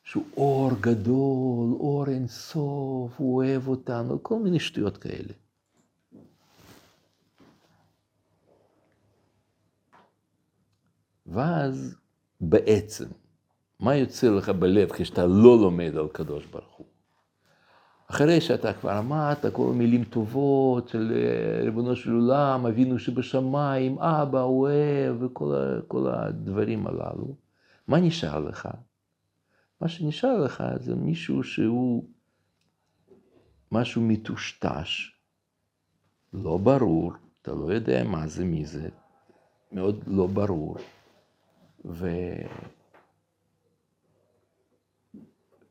שהוא 0.03 0.23
אור 0.37 0.71
גדול, 0.81 1.73
אור 1.79 2.05
אינסוף, 2.07 3.11
הוא 3.17 3.35
אוהב 3.35 3.67
אותנו, 3.67 4.23
כל 4.23 4.39
מיני 4.39 4.59
שטויות 4.59 4.97
כאלה. 4.97 5.33
ואז 11.25 11.95
בעצם, 12.41 13.05
מה 13.79 13.95
יוצא 13.95 14.29
לך 14.29 14.49
בלב 14.49 14.91
כשאתה 14.91 15.25
לא 15.25 15.57
לומד 15.61 15.97
על 15.97 16.07
קדוש 16.07 16.45
ברוך 16.45 16.75
הוא? 16.75 16.85
אחרי 18.07 18.41
שאתה 18.41 18.73
כבר 18.73 18.99
אמרת 18.99 19.45
כל 19.53 19.73
מילים 19.73 20.03
טובות 20.03 20.87
של 20.87 21.11
אה, 21.15 21.63
ריבונו 21.63 21.95
של 21.95 22.11
עולם, 22.11 22.65
אבינו 22.65 22.99
שבשמיים, 22.99 23.99
אבא 23.99 24.41
אוהב 24.41 25.23
וכל 25.23 26.07
הדברים 26.13 26.87
הללו, 26.87 27.35
מה 27.87 27.99
נשאר 27.99 28.39
לך? 28.39 28.69
מה 29.81 29.89
שנשאר 29.89 30.43
לך 30.43 30.63
זה 30.79 30.95
מישהו 30.95 31.43
שהוא 31.43 32.05
משהו 33.71 34.01
מטושטש, 34.01 35.11
לא 36.33 36.57
ברור, 36.57 37.13
אתה 37.41 37.51
לא 37.51 37.73
יודע 37.73 38.03
מה 38.03 38.27
זה, 38.27 38.45
מי 38.45 38.65
זה, 38.65 38.89
מאוד 39.71 40.03
לא 40.07 40.27
ברור. 40.27 40.75
ו... 41.85 42.09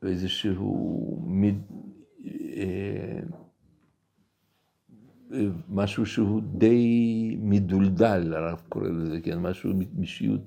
ואיזשהו 0.01 1.23
מד... 1.27 1.55
אה, 2.57 3.19
משהו 5.69 6.05
שהוא 6.05 6.41
די 6.41 7.37
מדולדל, 7.39 8.33
הרב 8.33 8.61
קורא 8.69 8.87
לזה, 8.87 9.21
כן, 9.21 9.39
משהו 9.39 9.71
משיות, 9.95 10.41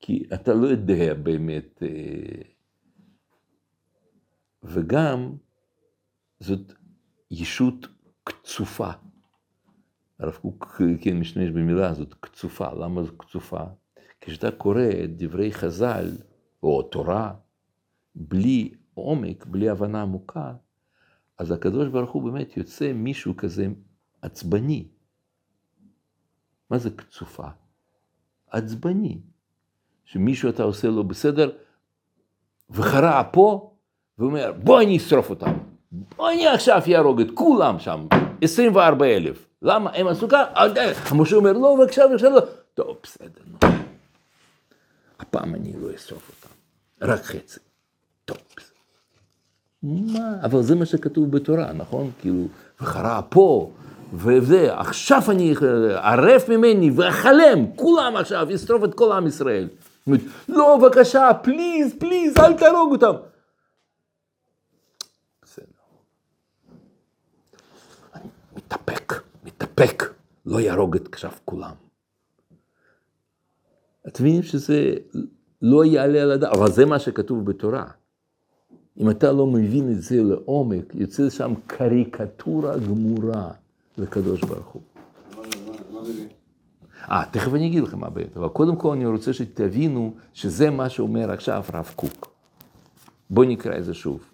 כי 0.00 0.24
אתה 0.34 0.54
לא 0.54 0.66
יודע 0.66 1.14
באמת, 1.14 1.82
אה, 1.82 2.42
וגם 4.62 5.32
זאת 6.40 6.72
ישות 7.30 7.86
קצופה. 8.24 8.90
הרב 10.18 10.32
קוק 10.32 10.80
כן 11.00 11.16
משתמש 11.16 11.50
במילה 11.50 11.90
הזאת, 11.90 12.14
קצופה. 12.20 12.72
למה 12.72 13.04
זו 13.04 13.16
קצופה? 13.16 13.64
כשאתה 14.20 14.50
קורא 14.50 14.82
את 15.04 15.16
דברי 15.16 15.52
חז"ל, 15.52 16.10
או 16.62 16.82
תורה, 16.82 17.34
בלי 18.14 18.74
עומק, 18.94 19.46
בלי 19.46 19.68
הבנה 19.68 20.02
עמוקה, 20.02 20.54
אז 21.38 21.50
הקדוש 21.50 21.88
ברוך 21.88 22.10
הוא 22.10 22.32
באמת 22.32 22.56
יוצא 22.56 22.92
מישהו 22.92 23.36
כזה 23.36 23.66
עצבני. 24.22 24.88
מה 26.70 26.78
זה 26.78 26.90
קצופה? 26.90 27.48
עצבני. 28.46 29.20
שמישהו 30.04 30.50
אתה 30.50 30.62
עושה 30.62 30.88
לו 30.88 31.04
בסדר, 31.04 31.50
וחרה 32.70 33.24
פה, 33.32 33.71
ואומר, 34.18 34.52
בוא 34.56 34.80
אני 34.80 34.96
אשרוף 34.96 35.30
אותם. 35.30 35.52
בוא 36.16 36.30
אני 36.30 36.48
עכשיו 36.48 36.82
יהרוג 36.86 37.20
את 37.20 37.26
כולם 37.34 37.78
שם, 37.78 38.06
24 38.42 39.06
אלף. 39.06 39.46
למה? 39.62 39.90
הם 39.94 40.06
עשו 40.06 40.28
ככה? 40.28 40.44
המשה 41.10 41.36
אומר, 41.36 41.52
לא, 41.52 41.76
בבקשה, 41.78 42.08
בבקשה, 42.08 42.28
לא. 42.28 42.40
טוב, 42.74 42.96
בסדר, 43.02 43.40
נו. 43.62 43.68
הפעם 45.18 45.54
אני 45.54 45.72
לא 45.80 45.94
אשרוף 45.96 46.30
אותם, 46.30 46.54
רק 47.12 47.22
חצי. 47.22 47.60
טוב. 48.24 48.36
מה? 49.82 50.36
אבל 50.44 50.62
זה 50.62 50.74
מה 50.74 50.86
שכתוב 50.86 51.30
בתורה, 51.30 51.72
נכון? 51.72 52.10
כאילו, 52.20 52.44
וחרה 52.80 53.22
פה, 53.22 53.70
וזה, 54.14 54.78
עכשיו 54.78 55.22
אני 55.28 55.54
ערף 55.94 56.48
ממני 56.48 56.90
ואחלם, 56.90 57.76
כולם 57.76 58.16
עכשיו, 58.16 58.50
ישרוף 58.50 58.84
את 58.84 58.94
כל 58.94 59.12
עם 59.12 59.26
ישראל. 59.26 59.68
לא, 60.48 60.78
בבקשה, 60.82 61.30
פליז, 61.42 61.94
פליז, 61.98 62.36
אל 62.38 62.52
תהרוג 62.52 62.92
אותם. 62.92 63.12
בסדר. 65.42 65.64
אני 68.14 68.28
מתאפק, 68.72 69.22
מתאפק, 69.44 70.02
לא 70.46 70.60
יהרוג 70.60 70.96
את 70.96 71.08
עכשיו 71.12 71.30
כולם. 71.44 71.74
אתם 74.08 74.22
מבינים 74.24 74.42
שזה 74.42 74.94
לא 75.62 75.84
יעלה 75.84 76.22
על 76.22 76.30
הדעת, 76.30 76.52
אבל 76.56 76.70
זה 76.70 76.86
מה 76.86 76.98
שכתוב 76.98 77.44
בתורה. 77.44 77.86
אם 78.98 79.10
אתה 79.10 79.32
לא 79.32 79.46
מבין 79.46 79.92
את 79.92 80.02
זה 80.02 80.22
לעומק, 80.22 80.94
יוצא 80.94 81.30
שם 81.30 81.54
קריקטורה 81.66 82.78
גמורה 82.78 83.50
לקדוש 83.98 84.40
ברוך 84.40 84.66
הוא. 84.66 84.82
אה, 87.10 87.24
תכף 87.30 87.54
אני 87.54 87.66
אגיד 87.66 87.82
לכם 87.82 87.98
מה 87.98 88.10
באמת, 88.10 88.36
אבל 88.36 88.48
קודם 88.48 88.76
כל 88.76 88.92
אני 88.92 89.06
רוצה 89.06 89.32
שתבינו 89.32 90.14
שזה 90.34 90.70
מה 90.70 90.88
שאומר 90.88 91.30
עכשיו 91.30 91.64
רב 91.72 91.92
קוק. 91.96 92.32
בואו 93.30 93.48
נקרא 93.48 93.78
את 93.78 93.84
זה 93.84 93.94
שוב. 93.94 94.31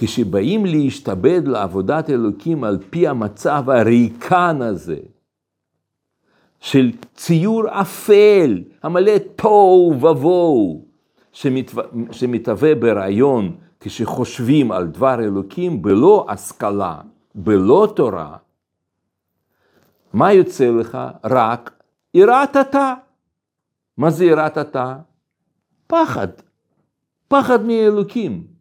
כשבאים 0.00 0.66
להשתבד 0.66 1.42
לעבודת 1.48 2.10
אלוקים 2.10 2.64
על 2.64 2.78
פי 2.90 3.08
המצב 3.08 3.70
הריקן 3.70 4.62
הזה, 4.62 4.98
של 6.60 6.92
ציור 7.14 7.80
אפל, 7.80 8.62
המלא 8.82 9.18
תוהו 9.36 9.94
ובוהו, 10.00 10.84
שמתהווה 12.10 12.74
ברעיון 12.74 13.56
כשחושבים 13.80 14.72
על 14.72 14.86
דבר 14.86 15.20
אלוקים 15.20 15.82
בלא 15.82 16.26
השכלה, 16.28 17.00
בלא 17.34 17.92
תורה, 17.96 18.36
מה 20.12 20.32
יוצא 20.32 20.70
לך? 20.70 20.98
רק 21.24 21.82
יראת 22.14 22.56
אתה. 22.56 22.94
מה 23.96 24.10
זה 24.10 24.24
יראת 24.24 24.58
אתה? 24.58 24.96
פחד. 25.86 26.28
פחד 27.28 27.64
מאלוקים. 27.64 28.57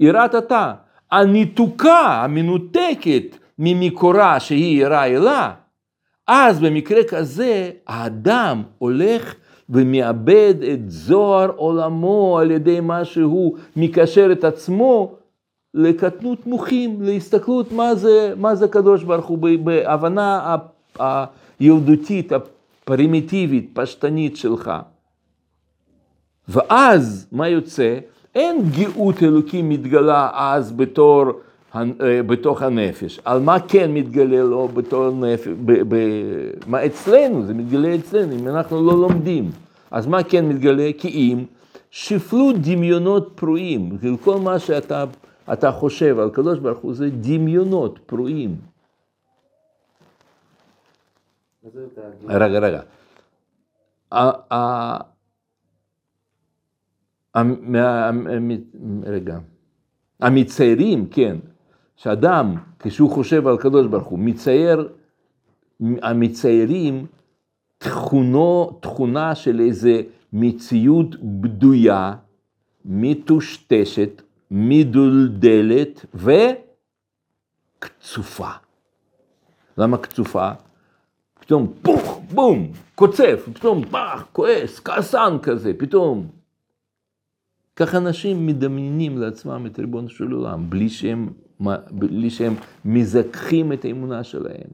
יראת 0.00 0.34
אתה. 0.34 0.72
הניתוקה, 1.10 2.22
המנותקת 2.24 3.36
ממקורה 3.58 4.40
שהיא 4.40 4.82
יראה 4.82 5.06
אלה, 5.06 5.52
אז 6.26 6.60
במקרה 6.60 7.04
כזה 7.04 7.70
האדם 7.86 8.62
הולך 8.78 9.34
ומאבד 9.70 10.54
את 10.72 10.90
זוהר 10.90 11.50
עולמו 11.56 12.38
על 12.38 12.50
ידי 12.50 12.80
מה 12.80 13.04
שהוא 13.04 13.56
מקשר 13.76 14.32
את 14.32 14.44
עצמו 14.44 15.14
לקטנות 15.74 16.46
מוחים, 16.46 17.02
להסתכלות 17.02 17.72
מה 17.72 17.94
זה, 17.94 18.32
מה 18.36 18.54
זה 18.54 18.68
קדוש 18.68 19.02
ברוך 19.04 19.26
הוא, 19.26 19.38
בהבנה 19.64 20.56
הילדותית, 20.98 22.32
הפרימיטיבית, 22.32 23.70
פשטנית 23.72 24.36
שלך. 24.36 24.72
ואז 26.48 27.26
מה 27.32 27.48
יוצא? 27.48 27.98
אין 28.34 28.62
גאות 28.70 29.22
אלוקים 29.22 29.68
מתגלה 29.68 30.30
אז 30.34 30.72
בתור, 30.72 31.24
אה, 31.74 31.82
בתוך 32.26 32.62
הנפש. 32.62 33.20
על 33.24 33.40
מה 33.40 33.60
כן 33.60 33.94
מתגלה 33.94 34.42
לו 34.42 34.68
בתור 34.68 35.10
נפש? 35.10 35.48
ב, 35.64 35.94
ב, 35.94 35.96
מה 36.66 36.86
אצלנו? 36.86 37.44
זה 37.46 37.54
מתגלה 37.54 37.94
אצלנו, 37.94 38.32
אם 38.32 38.48
אנחנו 38.48 38.86
לא 38.86 38.92
לומדים. 38.92 39.50
אז 39.90 40.06
מה 40.06 40.22
כן 40.22 40.48
מתגלה? 40.48 40.90
כי 40.98 41.08
אם 41.08 41.44
שפלו 41.90 42.52
דמיונות 42.60 43.32
פרועים, 43.34 43.98
כל 44.22 44.36
מה 44.36 44.58
שאתה 44.58 45.04
אתה 45.52 45.72
חושב 45.72 46.18
על 46.18 46.30
קדוש 46.30 46.58
ברוך 46.58 46.78
הוא 46.78 46.94
זה 46.94 47.10
דמיונות 47.10 47.98
פרועים. 48.06 48.56
רגע, 52.28 52.58
רגע. 52.58 52.80
רגע. 59.04 59.38
המציירים, 60.20 61.06
כן, 61.10 61.36
שאדם, 61.96 62.54
כשהוא 62.78 63.10
חושב 63.10 63.46
על 63.46 63.56
קדוש 63.56 63.86
ברוך 63.86 64.08
הוא, 64.08 64.18
מצייר, 64.18 64.88
המציירים 66.02 67.06
תכונו, 67.78 68.78
תכונה 68.80 69.34
של 69.34 69.60
איזה 69.60 70.02
מציאות 70.32 71.16
בדויה, 71.22 72.14
מטושטשת, 72.84 74.22
מדולדלת 74.50 76.06
וקצופה. 77.78 78.50
למה 79.78 79.96
קצופה? 79.96 80.50
פתאום 81.40 81.72
פוך, 81.82 82.22
בום, 82.34 82.72
קוצף, 82.94 83.48
פתאום 83.54 83.84
פח, 83.84 84.26
כועס, 84.32 84.80
כעסן 84.80 85.36
כזה, 85.42 85.72
פתאום. 85.78 86.39
ככה 87.80 87.96
אנשים 87.96 88.46
מדמיינים 88.46 89.18
לעצמם 89.18 89.66
את 89.66 89.78
ריבונו 89.78 90.08
של 90.08 90.32
עולם, 90.32 90.70
בלי 90.70 90.88
שהם, 90.88 91.28
בלי 91.90 92.30
שהם 92.30 92.54
מזכחים 92.84 93.72
את 93.72 93.84
האמונה 93.84 94.24
שלהם, 94.24 94.70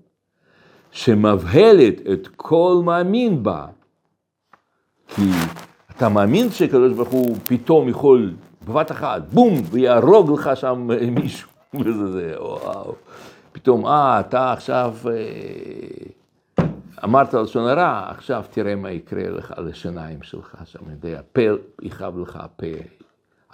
שמבהלת 0.90 1.94
את 2.12 2.28
כל 2.36 2.82
מאמין 2.84 3.42
בה. 3.42 3.66
כי 5.08 5.22
אתה 5.96 6.08
מאמין 6.08 6.50
שקדוש 6.50 6.92
ברוך 6.92 7.08
הוא 7.08 7.36
פתאום 7.46 7.88
יכול 7.88 8.34
בבת 8.68 8.90
אחת, 8.90 9.22
בום, 9.32 9.62
ויהרוג 9.70 10.30
לך 10.30 10.50
שם 10.54 10.88
מישהו, 11.10 11.50
וזה 11.84 12.12
זה, 12.12 12.34
וואו. 12.38 12.94
פתאום, 13.52 13.86
אה, 13.86 14.20
אתה 14.20 14.52
עכשיו 14.52 14.94
אה, 15.06 15.12
אמרת 17.04 17.34
לשון 17.34 17.68
הרע, 17.68 18.04
עכשיו 18.08 18.44
תראה 18.50 18.76
מה 18.76 18.90
יקרה 18.90 19.28
לך 19.28 19.54
לשיניים 19.58 20.22
שלך 20.22 20.56
שם, 20.64 20.90
יודע, 20.90 21.20
פה 21.32 21.40
יכאב 21.82 22.18
לך 22.18 22.36
הפה, 22.36 22.66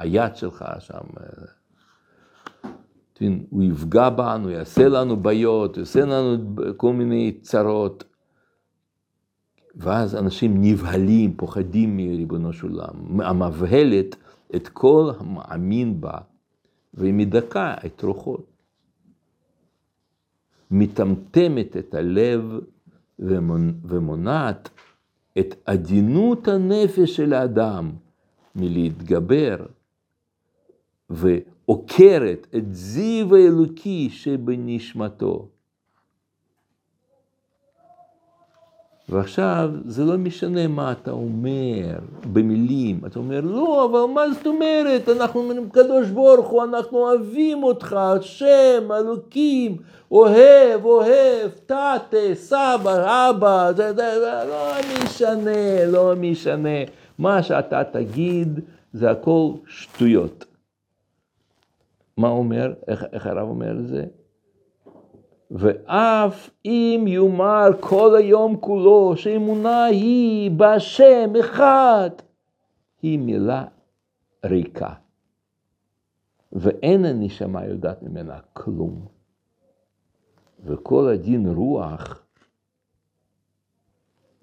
היד 0.02 0.36
שלך 0.36 0.64
שם. 0.78 1.00
אה, 1.20 1.26
הוא 3.50 3.62
יפגע 3.62 4.10
בנו, 4.10 4.50
יעשה 4.50 4.88
לנו 4.88 5.16
בעיות, 5.16 5.76
יעשה 5.76 6.00
לנו 6.00 6.56
כל 6.76 6.92
מיני 6.92 7.32
צרות. 7.42 8.04
ואז 9.76 10.16
אנשים 10.16 10.54
נבהלים, 10.60 11.36
פוחדים 11.36 11.96
מריבונו 11.96 12.52
של 12.52 12.66
עולם. 12.66 13.20
המבהלת 13.20 14.16
את 14.56 14.68
כל 14.68 15.10
המאמין 15.18 16.00
בה, 16.00 16.18
והיא 16.94 17.14
מדכאה 17.14 17.74
את 17.86 18.02
רוחו. 18.02 18.36
מטמטמת 20.70 21.76
את 21.76 21.94
הלב 21.94 22.58
ומונעת 23.84 24.70
את 25.38 25.54
עדינות 25.64 26.48
הנפש 26.48 27.16
של 27.16 27.32
האדם 27.32 27.90
מלהתגבר, 28.56 29.56
ועוקרת 31.12 32.46
את 32.57 32.75
זיו 32.75 33.37
האלוקי 33.37 34.09
שבנשמתו. 34.11 35.48
ועכשיו 39.09 39.70
זה 39.85 40.05
לא 40.05 40.18
משנה 40.18 40.68
מה 40.68 40.92
אתה 40.92 41.11
אומר 41.11 41.98
במילים, 42.33 43.01
אתה 43.07 43.18
אומר 43.18 43.40
לא, 43.40 43.88
אבל 43.90 44.14
מה 44.14 44.33
זאת 44.33 44.46
אומרת, 44.46 45.09
אנחנו 45.09 45.40
אומרים 45.40 45.70
קדוש 45.70 46.09
ברוך 46.09 46.48
הוא, 46.48 46.64
אנחנו 46.64 46.98
אוהבים 46.98 47.62
אותך, 47.62 47.92
השם, 47.92 48.92
אלוקים, 48.92 49.77
אוהב, 50.11 50.85
אוהב, 50.85 51.51
תתה, 51.66 51.94
סבא, 52.35 53.31
אבא, 53.31 53.72
זה, 53.77 53.92
זה, 53.92 54.20
זה 54.20 54.44
לא 54.48 54.72
משנה, 55.05 55.87
לא 55.87 56.14
משנה, 56.16 56.79
מה 57.18 57.42
שאתה 57.42 57.83
תגיד 57.92 58.61
זה 58.92 59.11
הכל 59.11 59.53
שטויות. 59.66 60.51
מה 62.16 62.29
אומר, 62.29 62.75
איך, 62.88 63.05
איך 63.12 63.27
הרב 63.27 63.48
אומר 63.48 63.81
את 63.81 63.88
זה? 63.88 64.07
ואף 65.51 66.51
אם 66.64 67.05
יאמר 67.07 67.68
כל 67.81 68.16
היום 68.16 68.57
כולו 68.57 69.16
שאמונה 69.16 69.85
היא 69.85 70.51
בהשם 70.51 71.33
אחד, 71.40 72.11
היא 73.03 73.18
מילה 73.18 73.64
ריקה. 74.44 74.94
ואין 76.53 77.05
הנשמה 77.05 77.66
יודעת 77.66 78.03
ממנה 78.03 78.38
כלום. 78.53 79.07
וכל 80.64 81.09
הדין 81.09 81.48
רוח 81.48 82.27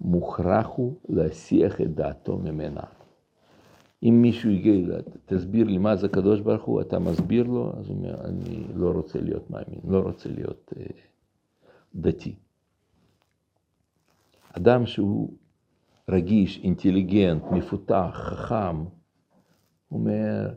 מוכרח 0.00 0.66
הוא 0.66 0.94
להסיח 1.08 1.80
את 1.80 1.94
דעתו 1.94 2.38
ממנה. 2.38 2.99
אם 4.02 4.22
מישהו 4.22 4.50
יגיד, 4.50 4.88
תסביר 5.26 5.66
לי 5.66 5.78
מה 5.78 5.96
זה 5.96 6.08
קדוש 6.08 6.40
ברוך 6.40 6.64
הוא, 6.64 6.80
אתה 6.80 6.98
מסביר 6.98 7.42
לו, 7.42 7.72
אז 7.78 7.88
הוא 7.88 7.96
אומר, 7.96 8.24
אני 8.24 8.64
לא 8.74 8.90
רוצה 8.90 9.20
להיות 9.20 9.50
מאמין, 9.50 9.80
לא 9.88 10.00
רוצה 10.00 10.28
להיות 10.28 10.72
אה, 10.76 10.86
דתי. 11.94 12.34
אדם 14.52 14.86
שהוא 14.86 15.34
רגיש, 16.08 16.58
אינטליגנט, 16.58 17.42
מפותח, 17.52 18.10
חכם, 18.12 18.84
אומר, 19.90 20.54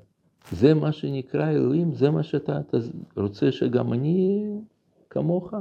זה 0.52 0.74
מה 0.74 0.92
שנקרא 0.92 1.50
אלוהים, 1.50 1.94
זה 1.94 2.10
מה 2.10 2.24
שאתה 2.24 2.60
אתה 2.60 2.78
רוצה 3.22 3.52
שגם 3.52 3.94
אני 3.94 4.46
כמוך? 5.10 5.54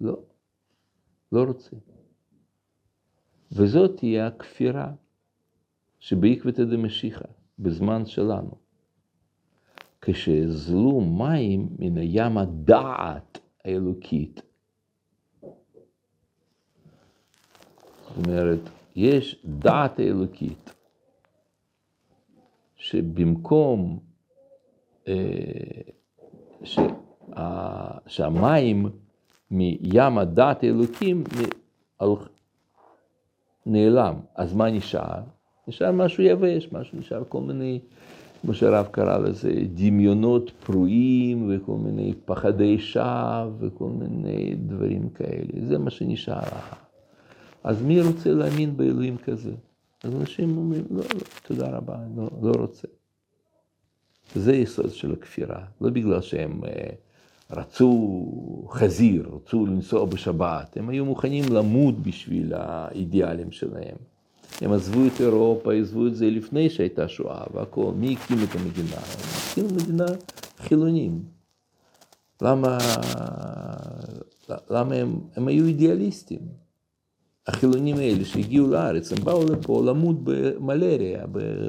לא, 0.00 0.18
לא 1.32 1.44
רוצה. 1.44 1.76
וזאת 3.52 3.96
תהיה 3.96 4.26
הכפירה. 4.26 4.92
שבעקבתא 6.04 6.64
דמשיחא, 6.64 7.24
בזמן 7.58 8.06
שלנו, 8.06 8.50
כשאזלו 10.00 11.00
מים 11.00 11.68
מן 11.78 11.98
הים 11.98 12.38
הדעת 12.38 13.38
האלוקית. 13.64 14.42
זאת 18.00 18.26
אומרת, 18.26 18.58
יש 18.96 19.42
דעת 19.44 19.98
האלוקית, 19.98 20.74
שבמקום 22.76 23.98
אה, 25.08 25.14
שה, 26.64 26.86
שהמים 28.06 28.90
מים 29.50 30.18
הדעת 30.18 30.62
האלוקים 30.62 31.24
נעלם, 33.66 34.14
אז 34.34 34.54
מה 34.54 34.70
נשאר? 34.70 35.22
נשאר 35.68 35.92
משהו 35.92 36.22
יבש, 36.22 36.68
משהו 36.72 36.98
נשאר 36.98 37.22
כל 37.28 37.40
מיני, 37.40 37.80
כמו 38.42 38.54
שהרב 38.54 38.86
קרא 38.90 39.18
לזה, 39.18 39.52
דמיונות 39.74 40.50
פרועים 40.50 41.50
וכל 41.50 41.76
מיני 41.76 42.14
פחדי 42.24 42.78
שווא 42.78 43.46
וכל 43.58 43.88
מיני 43.88 44.54
דברים 44.54 45.08
כאלה. 45.08 45.66
זה 45.68 45.78
מה 45.78 45.90
שנשאר. 45.90 46.42
אז 47.64 47.82
מי 47.82 48.00
רוצה 48.00 48.30
להאמין 48.30 48.76
באלוהים 48.76 49.16
כזה? 49.16 49.52
אז 50.04 50.14
אנשים 50.14 50.56
אומרים, 50.56 50.84
לא, 50.90 51.02
לא, 51.14 51.20
תודה 51.46 51.68
רבה, 51.76 51.96
לא, 52.16 52.30
לא 52.42 52.52
רוצה. 52.58 52.88
זה 54.34 54.52
יסוד 54.52 54.90
של 54.90 55.12
הכפירה, 55.12 55.64
לא 55.80 55.90
בגלל 55.90 56.20
שהם 56.20 56.60
אה, 56.64 56.90
רצו 57.50 58.24
חזיר, 58.70 59.30
רצו 59.32 59.66
לנסוע 59.66 60.06
בשבת, 60.06 60.76
הם 60.76 60.88
היו 60.88 61.04
מוכנים 61.04 61.44
למות 61.52 61.98
בשביל 61.98 62.52
האידיאלים 62.54 63.50
שלהם. 63.50 63.96
הם 64.60 64.72
עזבו 64.72 65.00
את 65.06 65.20
אירופה, 65.20 65.74
עזבו 65.74 66.06
את 66.06 66.16
זה 66.16 66.30
לפני 66.30 66.70
שהייתה 66.70 67.08
שואה 67.08 67.44
והכל. 67.54 67.92
מי 67.96 68.12
הקים 68.12 68.36
את 68.44 68.54
המדינה? 68.54 68.96
הם 68.96 69.20
הקימו 69.50 69.68
מדינה 69.68 70.06
חילונים. 70.58 71.22
למה, 72.42 72.78
למה 74.70 74.94
הם, 74.94 75.20
הם 75.36 75.48
היו 75.48 75.66
אידיאליסטים? 75.66 76.64
החילונים 77.46 77.96
האלה 77.96 78.24
שהגיעו 78.24 78.68
לארץ, 78.68 79.12
הם 79.12 79.24
באו 79.24 79.44
לפה 79.44 79.82
למות 79.86 80.16
במלריה, 80.24 81.24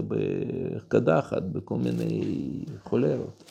בקדחת, 0.08 1.44
בכל 1.44 1.78
מיני 1.78 2.22
חולרות. 2.84 3.44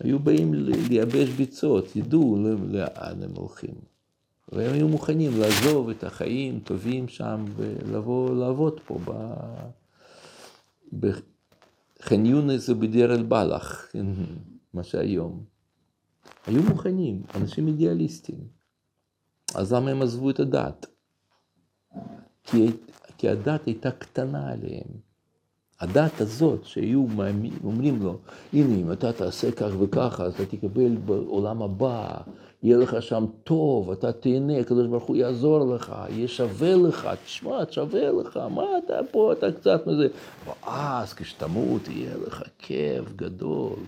היו 0.00 0.18
באים 0.18 0.54
לייבש 0.54 1.28
ביצות, 1.28 1.96
ידעו 1.96 2.36
לאן 2.68 3.22
הם 3.22 3.30
הולכים. 3.34 3.91
והם 4.52 4.72
היו 4.72 4.88
מוכנים 4.88 5.40
לעזוב 5.40 5.88
את 5.88 6.04
החיים 6.04 6.60
טובים 6.60 7.08
שם 7.08 7.44
ולבוא 7.56 8.34
לעבוד 8.34 8.80
פה 8.86 8.98
בח'אן 10.92 12.26
יונס 12.26 12.68
ובדיר 12.68 13.14
אל-בלח, 13.14 13.88
כן, 13.92 14.06
מה 14.74 14.82
שהיום. 14.82 15.44
היו 16.46 16.62
מוכנים, 16.62 17.22
אנשים 17.34 17.68
אידיאליסטים. 17.68 18.38
אז 19.54 19.72
למה 19.72 19.90
הם 19.90 20.02
עזבו 20.02 20.30
את 20.30 20.40
הדת? 20.40 20.86
כי, 22.44 22.66
כי 23.18 23.28
הדת 23.28 23.66
הייתה 23.66 23.90
קטנה 23.90 24.52
עליהם. 24.52 24.88
הדת 25.80 26.20
הזאת, 26.20 26.64
שהיו 26.64 27.06
אומרים 27.64 28.02
לו, 28.02 28.18
הנה, 28.52 28.74
אם 28.74 28.92
אתה 28.92 29.12
תעשה 29.12 29.52
כך 29.52 29.70
וככה, 29.80 30.24
אז 30.24 30.34
אתה 30.34 30.46
תקבל 30.46 30.96
בעולם 30.96 31.62
הבא, 31.62 32.20
יהיה 32.62 32.76
לך 32.76 33.02
שם 33.02 33.24
טוב, 33.44 33.90
אתה 33.90 34.12
תהנה, 34.12 34.58
הקדוש 34.58 34.86
ברוך 34.86 35.04
הוא 35.04 35.16
יעזור 35.16 35.74
לך, 35.74 35.94
יהיה 36.08 36.28
שווה 36.28 36.76
לך, 36.76 37.08
תשמע, 37.24 37.58
שווה 37.70 38.10
לך, 38.10 38.36
מה 38.36 38.64
אתה 38.84 39.00
פה, 39.10 39.32
אתה 39.32 39.52
קצת 39.52 39.86
מזה. 39.86 40.08
ואז 40.46 41.14
כשתמות 41.14 41.88
יהיה 41.88 42.16
לך 42.26 42.42
כיף 42.58 43.12
גדול. 43.16 43.78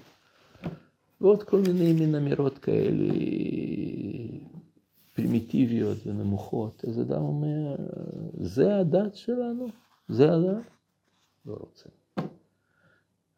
ועוד 1.21 1.43
כל 1.43 1.61
מיני 1.61 1.93
מין 1.93 2.15
אמירות 2.15 2.59
כאלה 2.59 3.15
פרימיטיביות 5.15 5.99
ונמוכות. 6.07 6.85
אז 6.89 7.01
אדם 7.01 7.23
אומר, 7.23 7.77
זה 8.41 8.77
הדת 8.77 9.15
שלנו? 9.15 9.67
זה 10.09 10.33
הדת? 10.33 10.63
לא 11.47 11.57
רוצה. 11.61 11.89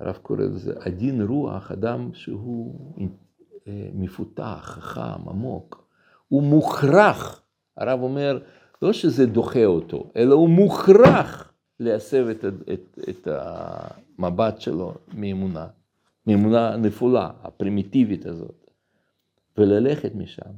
הרב 0.00 0.16
קורא 0.22 0.40
לזה 0.40 0.72
עדין 0.80 1.22
רוח, 1.22 1.72
אדם 1.72 2.10
שהוא 2.14 2.74
מפותח, 3.94 4.60
חכם, 4.62 5.28
עמוק. 5.28 5.88
הוא 6.28 6.42
מוכרח, 6.42 7.42
הרב 7.76 8.00
אומר, 8.00 8.38
לא 8.82 8.92
שזה 8.92 9.26
דוחה 9.26 9.64
אותו, 9.64 10.10
אלא 10.16 10.34
הוא 10.34 10.48
מוכרח 10.48 11.52
להסב 11.80 12.26
את, 12.28 12.44
את, 12.72 12.98
את 13.08 13.28
המבט 13.30 14.60
שלו 14.60 14.94
מאמונה, 15.14 15.66
מאמונה 16.26 16.76
נפולה, 16.76 17.30
הפרימיטיבית 17.42 18.26
הזאת, 18.26 18.70
וללכת 19.58 20.14
משם. 20.14 20.52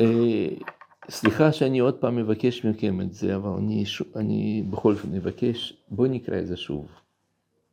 אה, 0.00 0.48
סליחה 1.08 1.52
שאני 1.52 1.78
עוד 1.78 1.94
פעם 1.94 2.16
מבקש 2.16 2.64
מכם 2.64 3.00
את 3.00 3.12
זה, 3.12 3.36
אבל 3.36 3.50
אני, 3.50 3.84
אני 4.16 4.64
בכל 4.70 4.92
אופן 4.92 5.12
מבקש, 5.12 5.76
בואו 5.88 6.08
נקרא 6.08 6.38
את 6.38 6.46
זה 6.46 6.56
שוב. 6.56 6.88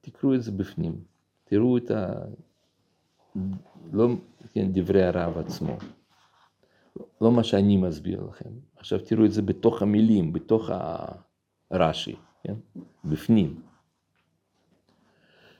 תקראו 0.02 0.36
את 0.36 0.44
זה 0.44 0.52
בפנים, 0.52 0.96
תראו 1.44 1.78
את 1.78 1.92
ה... 1.92 2.13
לא 3.94 4.08
כן, 4.54 4.72
דברי 4.72 5.04
הרב 5.04 5.38
עצמו, 5.38 5.78
לא 7.22 7.32
מה 7.32 7.44
שאני 7.44 7.78
מסביר 7.78 8.24
לכם. 8.24 8.50
עכשיו 8.78 9.00
תראו 9.00 9.26
את 9.26 9.32
זה 9.32 9.42
בתוך 9.42 9.82
המילים, 9.82 10.34
בתוך 10.34 10.70
הרש"י, 11.72 12.15
כן? 12.44 12.54
בפנים. 13.06 13.62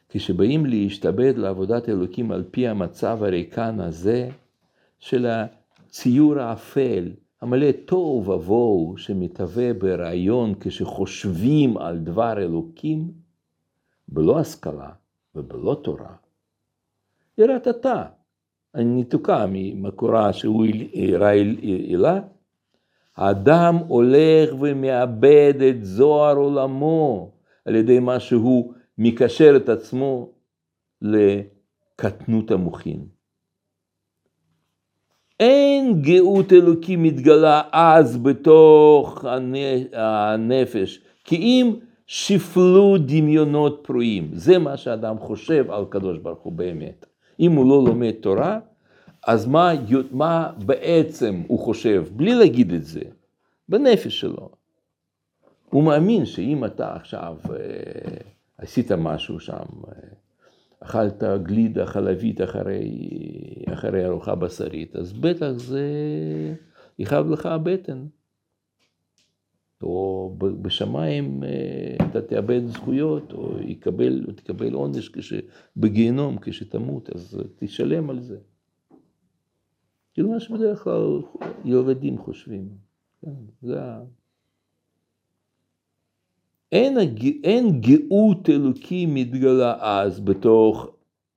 כשבאים 0.10 0.66
להשתבד 0.66 1.34
לעבודת 1.38 1.90
אלוקים 1.90 2.32
על 2.32 2.44
פי 2.52 2.68
המצב 2.68 3.24
הריקן 3.24 3.80
הזה 3.80 4.30
של. 5.00 5.28
הציור 5.90 6.40
האפל, 6.40 7.12
המלא 7.42 7.72
תוהו 7.72 8.24
ובוהו 8.26 8.98
שמתהווה 8.98 9.74
ברעיון 9.74 10.54
כשחושבים 10.60 11.78
על 11.78 11.98
דבר 11.98 12.38
אלוקים, 12.38 13.12
בלא 14.08 14.40
השכלה 14.40 14.90
ובלא 15.36 15.80
תורה. 15.84 16.16
יראת 17.38 17.68
אתה, 17.68 18.04
אני 18.76 18.86
ניתוקה 18.86 19.46
ממקורה 19.50 20.34
שהוא 20.34 20.66
יראה 20.94 21.34
אלה, 21.94 22.20
האדם 23.16 23.76
הולך 23.88 24.50
ומאבד 24.60 25.54
את 25.70 25.86
זוהר 25.86 26.36
עולמו 26.36 27.32
על 27.66 27.76
ידי 27.76 28.00
מה 28.00 28.20
שהוא 28.20 28.74
מקשר 28.98 29.54
את 29.58 29.70
עצמו 29.70 30.30
לקטנות 31.02 32.52
המוחין. 32.52 33.19
אין 35.40 36.02
גאות 36.02 36.54
אלוקים 36.54 37.04
מתגלה 37.04 37.62
אז 37.72 38.18
בתוך 38.18 39.26
הנפש, 39.94 41.02
כי 41.24 41.36
אם 41.36 41.76
שפלו 42.08 42.98
דמיונות 43.06 43.80
פרועים. 43.84 44.30
זה 44.34 44.58
מה 44.58 44.78
שאדם 44.78 45.20
חושב 45.20 45.72
על 45.72 45.86
קדוש 45.90 46.18
ברוך 46.18 46.40
הוא 46.40 46.54
באמת. 46.54 47.06
אם 47.40 47.52
הוא 47.52 47.70
לא 47.70 47.90
לומד 47.90 48.12
תורה, 48.12 48.60
אז 49.28 49.48
מה, 49.48 49.72
מה 50.12 50.52
בעצם 50.66 51.42
הוא 51.48 51.60
חושב, 51.60 52.06
בלי 52.12 52.36
להגיד 52.36 52.74
את 52.74 52.86
זה, 52.86 53.02
בנפש 53.70 54.20
שלו. 54.20 54.50
הוא 55.70 55.84
מאמין 55.84 56.26
שאם 56.26 56.66
אתה 56.66 56.96
עכשיו 56.96 57.36
אה, 57.50 57.56
עשית 58.58 58.92
משהו 58.92 59.40
שם, 59.40 59.56
אה, 59.88 59.94
אכלת 60.80 61.24
גלידה 61.44 61.86
חלבית 61.86 62.42
אחרי, 62.42 62.84
אחרי 63.74 64.06
ארוחה 64.06 64.36
בשרית, 64.36 64.96
אז 64.96 65.14
בטח 65.14 65.52
זה 65.52 65.84
יכאב 67.00 67.30
לך 67.30 67.46
הבטן. 67.46 68.06
או 69.82 70.36
בשמיים 70.62 71.44
אה, 71.44 72.06
אתה 72.10 72.22
תאבד 72.22 72.66
זכויות, 72.66 73.34
או 73.34 73.60
יקבל, 73.60 74.26
תקבל 74.36 74.74
עונש 74.74 75.12
בגיהנום 75.78 76.38
כשתמות, 76.42 77.10
אז 77.16 77.42
תשלם 77.56 78.10
על 78.10 78.20
זה. 78.20 78.38
כאילו 80.14 80.30
מה 80.30 80.40
שבדרך 80.40 80.84
כלל 80.84 81.22
ילדים 81.66 82.18
חושבים. 82.18 82.70
כן, 83.22 83.34
זה. 83.62 83.80
אין, 86.72 86.98
אין 87.44 87.82
גאות 87.82 88.50
אלוקי 88.50 89.06
מתגלה 89.06 89.76
אז 89.80 90.20
בתוך 90.20 90.88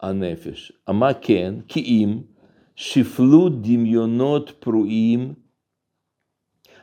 הנפש. 0.01 0.73
מה 0.89 1.15
כן? 1.15 1.55
כי 1.69 1.81
אם 1.81 2.21
שפלו 2.77 3.49
דמיונות 3.49 4.51
פרועים 4.51 5.35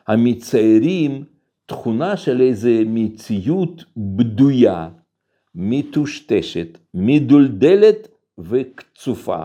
המציירים 0.07 1.23
תכונה 1.65 2.17
של 2.17 2.41
איזה 2.41 2.81
מציאות 2.85 3.83
בדויה, 3.97 4.89
מטושטשת, 5.55 6.77
מדולדלת 6.93 8.07
וקצופה, 8.37 9.43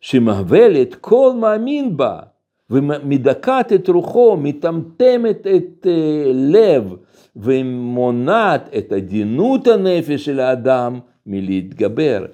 שמהבלת 0.00 0.94
כל 0.94 1.32
מאמין 1.40 1.96
בה, 1.96 2.20
ומדכאת 2.70 3.72
את 3.72 3.88
רוחו, 3.88 4.36
מטמטמת 4.36 5.46
את 5.56 5.86
uh, 5.86 5.88
לב, 6.34 6.94
ומונעת 7.36 8.70
את 8.78 8.92
עדינות 8.92 9.66
הנפש 9.66 10.24
של 10.24 10.40
האדם 10.40 10.98
מלהתגבר. 11.26 12.26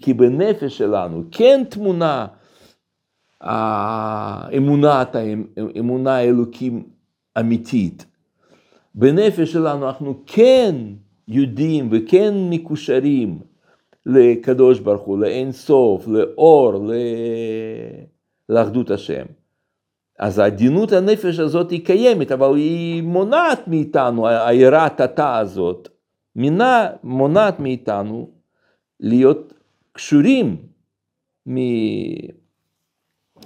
כי, 0.00 0.12
בנפש 0.14 0.78
שלנו 0.78 1.22
כן 1.30 1.62
תמונה 1.68 2.26
האמונת, 3.40 5.16
אמונה 5.78 6.16
האלוקים 6.16 6.82
אמיתית. 7.38 8.06
בנפש 8.94 9.52
שלנו 9.52 9.86
אנחנו 9.86 10.14
כן 10.26 10.74
יודעים 11.28 11.88
וכן 11.92 12.34
מקושרים 12.50 13.38
לקדוש 14.06 14.80
ברוך 14.80 15.02
הוא, 15.02 15.18
לאין 15.18 15.52
סוף, 15.52 16.08
לאור, 16.08 16.72
לאחדות 18.48 18.90
השם. 18.90 19.24
אז 20.18 20.38
עדינות 20.38 20.92
הנפש 20.92 21.38
הזאת 21.38 21.70
היא 21.70 21.84
קיימת, 21.84 22.32
אבל 22.32 22.56
היא 22.56 23.02
מונעת 23.02 23.68
מאיתנו, 23.68 24.28
היראת 24.28 25.00
התא 25.00 25.38
הזאת, 25.38 25.88
מינה, 26.36 26.88
מונעת 27.02 27.60
מאיתנו 27.60 28.30
להיות 29.00 29.52
קשורים 29.92 30.56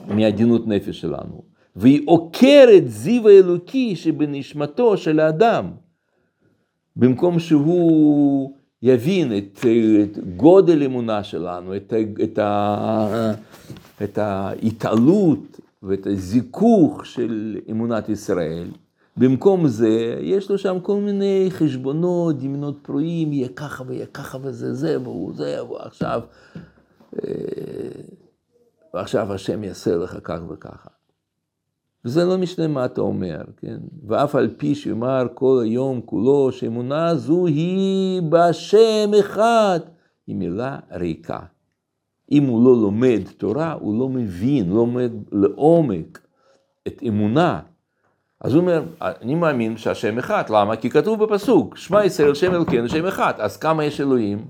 מעדינות 0.08 0.66
נפש 0.66 1.00
שלנו. 1.00 1.42
והיא 1.76 2.02
עוקרת 2.06 2.82
זיו 2.86 3.28
האלוקי 3.28 3.96
שבנשמתו 3.96 4.96
של 4.96 5.20
האדם. 5.20 5.70
במקום 6.96 7.38
שהוא 7.38 8.56
יבין 8.82 9.38
את, 9.38 9.58
את 10.02 10.18
גודל 10.36 10.82
אמונה 10.82 11.24
שלנו, 11.24 11.76
את, 11.76 11.92
את, 12.22 12.38
את 14.02 14.18
ההתעלות 14.18 15.60
ואת 15.82 16.06
הזיכוך 16.06 17.06
של 17.06 17.58
אמונת 17.70 18.08
ישראל, 18.08 18.68
במקום 19.16 19.68
זה, 19.68 20.18
יש 20.20 20.50
לו 20.50 20.58
שם 20.58 20.80
כל 20.82 21.00
מיני 21.00 21.46
חשבונות, 21.50 22.38
דמיונות 22.38 22.78
פרועים, 22.82 23.32
יהיה 23.32 23.48
ככה 23.48 23.84
ויהיה 23.86 24.06
ככה 24.06 24.38
וזה 24.42 24.74
זה, 24.74 25.00
והוא 25.00 25.34
זה, 25.34 25.64
ועכשיו, 25.64 26.20
אה, 27.16 27.30
ועכשיו 28.94 29.32
השם 29.32 29.64
יעשה 29.64 29.96
לך 29.96 30.18
כך 30.24 30.38
וככה. 30.48 30.99
וזה 32.04 32.24
לא 32.24 32.38
משנה 32.38 32.68
מה 32.68 32.84
אתה 32.84 33.00
אומר, 33.00 33.42
כן? 33.56 33.78
ואף 34.06 34.34
על 34.34 34.54
פי 34.56 34.74
שאומר 34.74 35.26
כל 35.34 35.60
היום 35.64 36.00
כולו, 36.00 36.52
שאמונה 36.52 37.14
זו 37.14 37.46
היא 37.46 38.22
בשם 38.22 39.10
אחד, 39.20 39.80
היא 40.26 40.36
מילה 40.36 40.78
ריקה. 40.92 41.40
אם 42.32 42.44
הוא 42.46 42.64
לא 42.64 42.82
לומד 42.82 43.20
תורה, 43.36 43.72
הוא 43.72 43.98
לא 44.00 44.08
מבין, 44.08 44.68
לא 44.68 44.74
לומד 44.74 45.10
לעומק 45.32 46.26
את 46.86 47.02
אמונה. 47.08 47.60
אז 48.40 48.54
הוא 48.54 48.60
אומר, 48.60 48.82
אני 49.00 49.34
מאמין 49.34 49.76
שהשם 49.76 50.18
אחד, 50.18 50.44
למה? 50.50 50.76
כי 50.76 50.90
כתוב 50.90 51.24
בפסוק, 51.24 51.76
שמע 51.76 52.04
ישראל 52.04 52.34
שם 52.34 52.54
אלוקינו 52.54 52.88
שם 52.88 53.06
אחד, 53.06 53.32
אז 53.38 53.56
כמה 53.56 53.84
יש 53.84 54.00
אלוהים? 54.00 54.46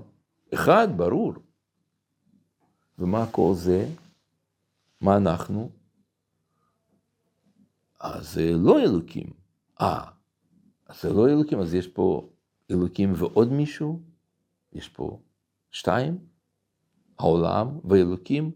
אחד, 0.53 0.87
ברור. 0.97 1.33
ומה 2.99 3.25
כל 3.31 3.51
זה? 3.55 3.85
מה 5.01 5.17
אנחנו? 5.17 5.80
אז 8.01 8.33
זה 8.33 8.51
לא 8.57 8.79
אלוקים. 8.79 9.27
אה, 9.81 10.03
זה 11.01 11.13
לא 11.13 11.29
אלוקים, 11.29 11.59
אז 11.59 11.75
יש 11.75 11.87
פה 11.87 12.29
אלוקים 12.71 13.13
ועוד 13.15 13.51
מישהו? 13.51 13.99
יש 14.73 14.89
פה 14.89 15.19
שתיים? 15.71 16.17
העולם 17.19 17.67
ואלוקים? 17.85 18.51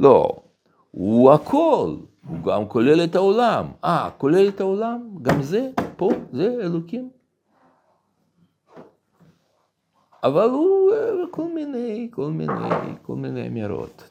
לא, 0.00 0.42
הוא 0.90 1.32
הכל, 1.32 1.96
הוא 2.28 2.42
גם 2.44 2.68
כולל 2.68 3.04
את 3.04 3.14
העולם. 3.14 3.66
אה, 3.84 4.10
כולל 4.18 4.48
את 4.48 4.60
העולם? 4.60 5.08
גם 5.22 5.42
זה, 5.42 5.70
פה, 5.96 6.08
זה 6.32 6.56
אלוקים. 6.62 7.10
אבל 10.22 10.50
הוא 10.50 10.92
אה, 10.92 11.26
כל 11.30 11.48
מיני, 11.54 12.08
כל 12.12 12.30
מיני, 12.30 12.68
כל 13.02 13.16
מיני 13.16 13.46
אמירות. 13.46 14.10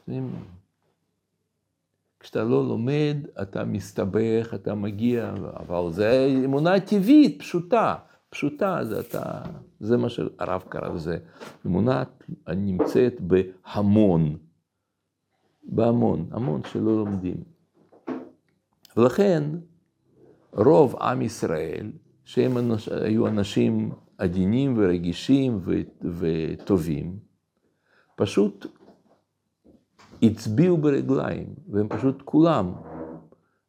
כשאתה 2.20 2.44
לא 2.44 2.68
לומד, 2.68 3.16
אתה 3.42 3.64
מסתבך, 3.64 4.50
אתה 4.54 4.74
מגיע, 4.74 5.34
אבל 5.56 5.92
זה 5.92 6.26
אמונה 6.44 6.80
טבעית, 6.80 7.38
פשוטה. 7.38 7.94
פשוטה, 8.30 8.84
זה 8.84 9.00
אתה, 9.00 9.42
זה 9.80 9.96
מה 9.96 10.08
שהרב 10.08 10.64
קרא 10.68 10.88
לזה. 10.88 11.18
אמונה 11.66 12.02
נמצאת 12.48 13.20
בהמון, 13.20 14.36
בהמון, 15.62 16.28
המון 16.30 16.60
שלא 16.64 16.96
לומדים. 16.96 17.36
ולכן, 18.96 19.42
רוב 20.52 20.96
עם 20.96 21.22
ישראל, 21.22 21.92
שהם 22.24 22.58
אנש, 22.58 22.88
היו 22.88 23.26
אנשים 23.26 23.92
עדינים 24.18 24.74
ורגישים 24.78 25.60
וטובים, 26.18 27.18
פשוט 28.16 28.66
הצביעו 30.22 30.76
ברגליים, 30.76 31.54
והם 31.68 31.88
פשוט 31.88 32.22
כולם 32.24 32.72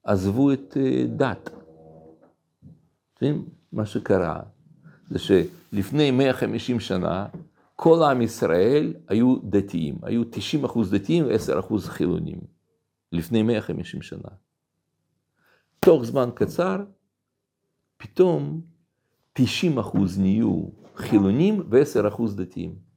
עזבו 0.04 0.54
את 0.54 0.78
אה, 0.78 1.06
דת. 1.08 1.50
מה 3.72 3.86
שקרה 3.86 4.40
זה 5.10 5.20
שלפני 5.20 6.12
150 6.12 6.80
שנה, 6.80 7.28
כל 7.76 8.04
עם 8.04 8.22
ישראל 8.22 8.94
היו 9.08 9.36
דתיים, 9.44 9.96
היו 10.02 10.24
90 10.32 10.66
אחוז 10.66 10.92
דתיים 10.92 11.26
ו-10 11.26 11.60
אחוז 11.60 11.88
חילונים, 11.88 12.40
לפני 13.12 13.44
150 13.44 14.02
שנה. 14.02 14.30
תוך 15.80 16.04
זמן 16.04 16.30
קצר, 16.34 16.84
פתאום 17.98 18.62
90 19.34 19.78
אחוז 19.78 20.20
נהיו 20.20 20.64
חילונים 20.96 21.62
ו-10 21.70 22.08
אחוז 22.08 22.36
דתיים. 22.36 22.91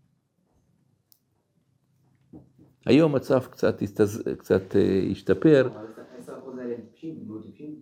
היום 2.87 3.13
המצב 3.13 3.47
קצת, 3.47 3.83
הסתז... 3.83 4.23
קצת 4.39 4.63
uh, 4.73 5.11
השתפר. 5.11 5.67
אבל 5.67 5.87
10 6.19 6.39
אחוז 6.39 6.59
האלה 6.59 6.77
טיפשים, 6.77 7.25
לא 7.29 7.41
טיפשים? 7.43 7.81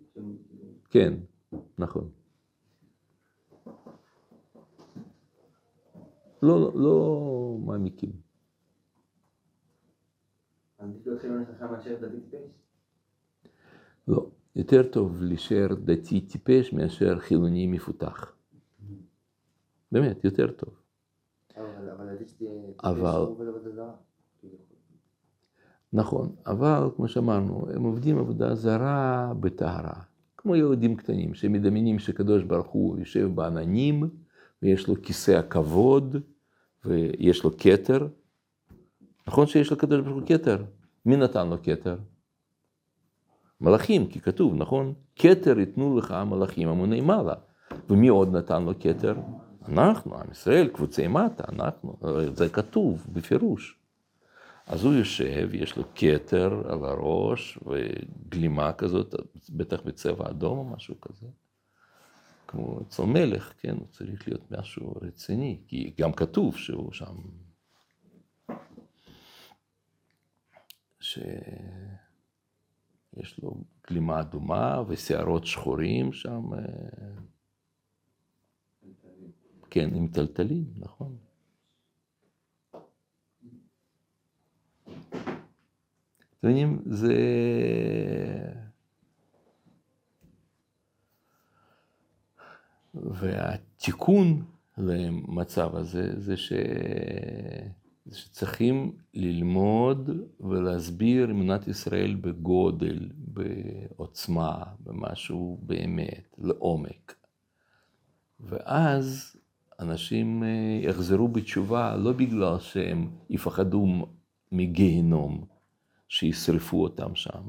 כן, 0.91 1.15
נכון. 1.79 2.11
לא, 6.43 6.73
לא 6.75 7.57
מעמיקים. 7.65 8.13
מאשר 11.61 11.97
דתי 12.01 12.21
טיפש? 12.21 12.51
לא, 14.09 14.27
יותר 14.57 14.83
טוב 14.83 15.23
להישאר 15.23 15.67
דתי 15.85 16.21
טיפש 16.21 16.73
מאשר 16.73 17.19
חילוני 17.19 17.67
מפותח. 17.67 18.33
באמת, 19.93 20.25
יותר 20.25 20.51
טוב. 20.53 20.75
אבל 21.57 21.91
אבל 21.91 22.09
אבל-. 22.81 23.33
נכון, 25.93 26.29
אבל 26.47 26.89
כמו 26.97 27.09
שאמרנו, 27.09 27.67
הם 27.75 27.83
עובדים 27.83 28.19
עבודה 28.19 28.55
זרה 28.55 29.33
בטהרה. 29.41 30.01
כמו 30.37 30.57
ילדים 30.57 30.97
קטנים, 30.97 31.35
שמדמיינים 31.35 31.99
שקדוש 31.99 32.43
ברוך 32.43 32.67
הוא 32.67 32.99
יושב 32.99 33.31
בעננים, 33.35 34.09
ויש 34.63 34.89
לו 34.89 34.95
כיסא 35.03 35.31
הכבוד, 35.31 36.17
ויש 36.85 37.45
לו 37.45 37.51
כתר. 37.59 38.07
נכון 39.27 39.47
שיש 39.47 39.73
לקדוש 39.73 40.01
ברוך 40.01 40.15
הוא 40.15 40.27
כתר? 40.27 40.65
מי 41.07 41.17
נתן 41.17 41.49
לו 41.49 41.57
כתר? 41.63 41.97
מלאכים, 43.61 44.07
כי 44.07 44.21
כתוב, 44.21 44.55
נכון? 44.55 44.95
כתר 45.17 45.59
ייתנו 45.59 45.99
לך 45.99 46.11
המלאכים 46.11 46.69
המוני 46.69 47.01
מעלה. 47.01 47.35
ומי 47.91 48.09
עוד 48.09 48.37
נתן 48.37 48.63
לו 48.63 48.73
כתר? 48.81 49.15
אנחנו, 49.69 50.15
עם 50.15 50.31
ישראל, 50.31 50.69
קבוצי 50.69 51.07
מטה, 51.07 51.45
אנחנו. 51.49 51.97
זה 52.35 52.49
כתוב 52.49 53.07
בפירוש. 53.13 53.82
אז 54.67 54.85
הוא 54.85 54.95
יושב, 54.95 55.49
יש 55.53 55.77
לו 55.77 55.85
כתר 55.95 56.63
על 56.73 56.85
הראש 56.85 57.59
וגלימה 57.67 58.73
כזאת, 58.73 59.15
בטח 59.51 59.81
בצבע 59.81 60.31
אדום 60.31 60.59
או 60.59 60.65
משהו 60.65 61.01
כזה. 61.01 61.27
כמו 62.49 62.81
אצל 62.81 63.03
מלך, 63.03 63.53
כן, 63.59 63.77
הוא 63.77 63.87
צריך 63.91 64.29
להיות 64.29 64.51
משהו 64.51 64.95
רציני, 65.03 65.61
כי 65.67 65.93
גם 65.99 66.13
כתוב 66.13 66.57
שהוא 66.57 66.93
שם, 66.93 67.17
שיש 71.01 71.19
לו 73.43 73.55
גלימה 73.87 74.21
אדומה 74.21 74.83
ושערות 74.89 75.47
שחורים 75.47 76.13
שם, 76.13 76.43
כן, 79.71 79.95
עם 79.95 80.09
טלטלים, 80.09 80.65
נכון. 80.77 81.17
אתם 85.13 86.49
מבינים, 86.49 86.83
זה... 86.87 87.15
והתיקון 92.95 94.45
למצב 94.79 95.77
הזה 95.77 96.21
זה 96.21 96.37
ש... 96.37 96.53
זה 98.07 98.19
שצריכים 98.19 98.93
ללמוד 99.15 100.11
ולהסביר 100.41 101.31
אמונת 101.31 101.69
ישראל 101.69 102.15
בגודל, 102.15 103.09
בעוצמה, 103.15 104.63
במשהו 104.81 105.59
באמת, 105.63 106.37
לעומק. 106.39 107.15
ואז 108.41 109.37
אנשים 109.81 110.45
אה, 110.45 110.49
יחזרו 110.83 111.29
בתשובה 111.29 111.97
לא 111.97 112.13
בגלל 112.13 112.59
שהם 112.59 113.11
יפחדו 113.31 113.87
מגיהנום, 114.53 115.45
שישרפו 116.09 116.83
אותם 116.83 117.15
שם, 117.15 117.43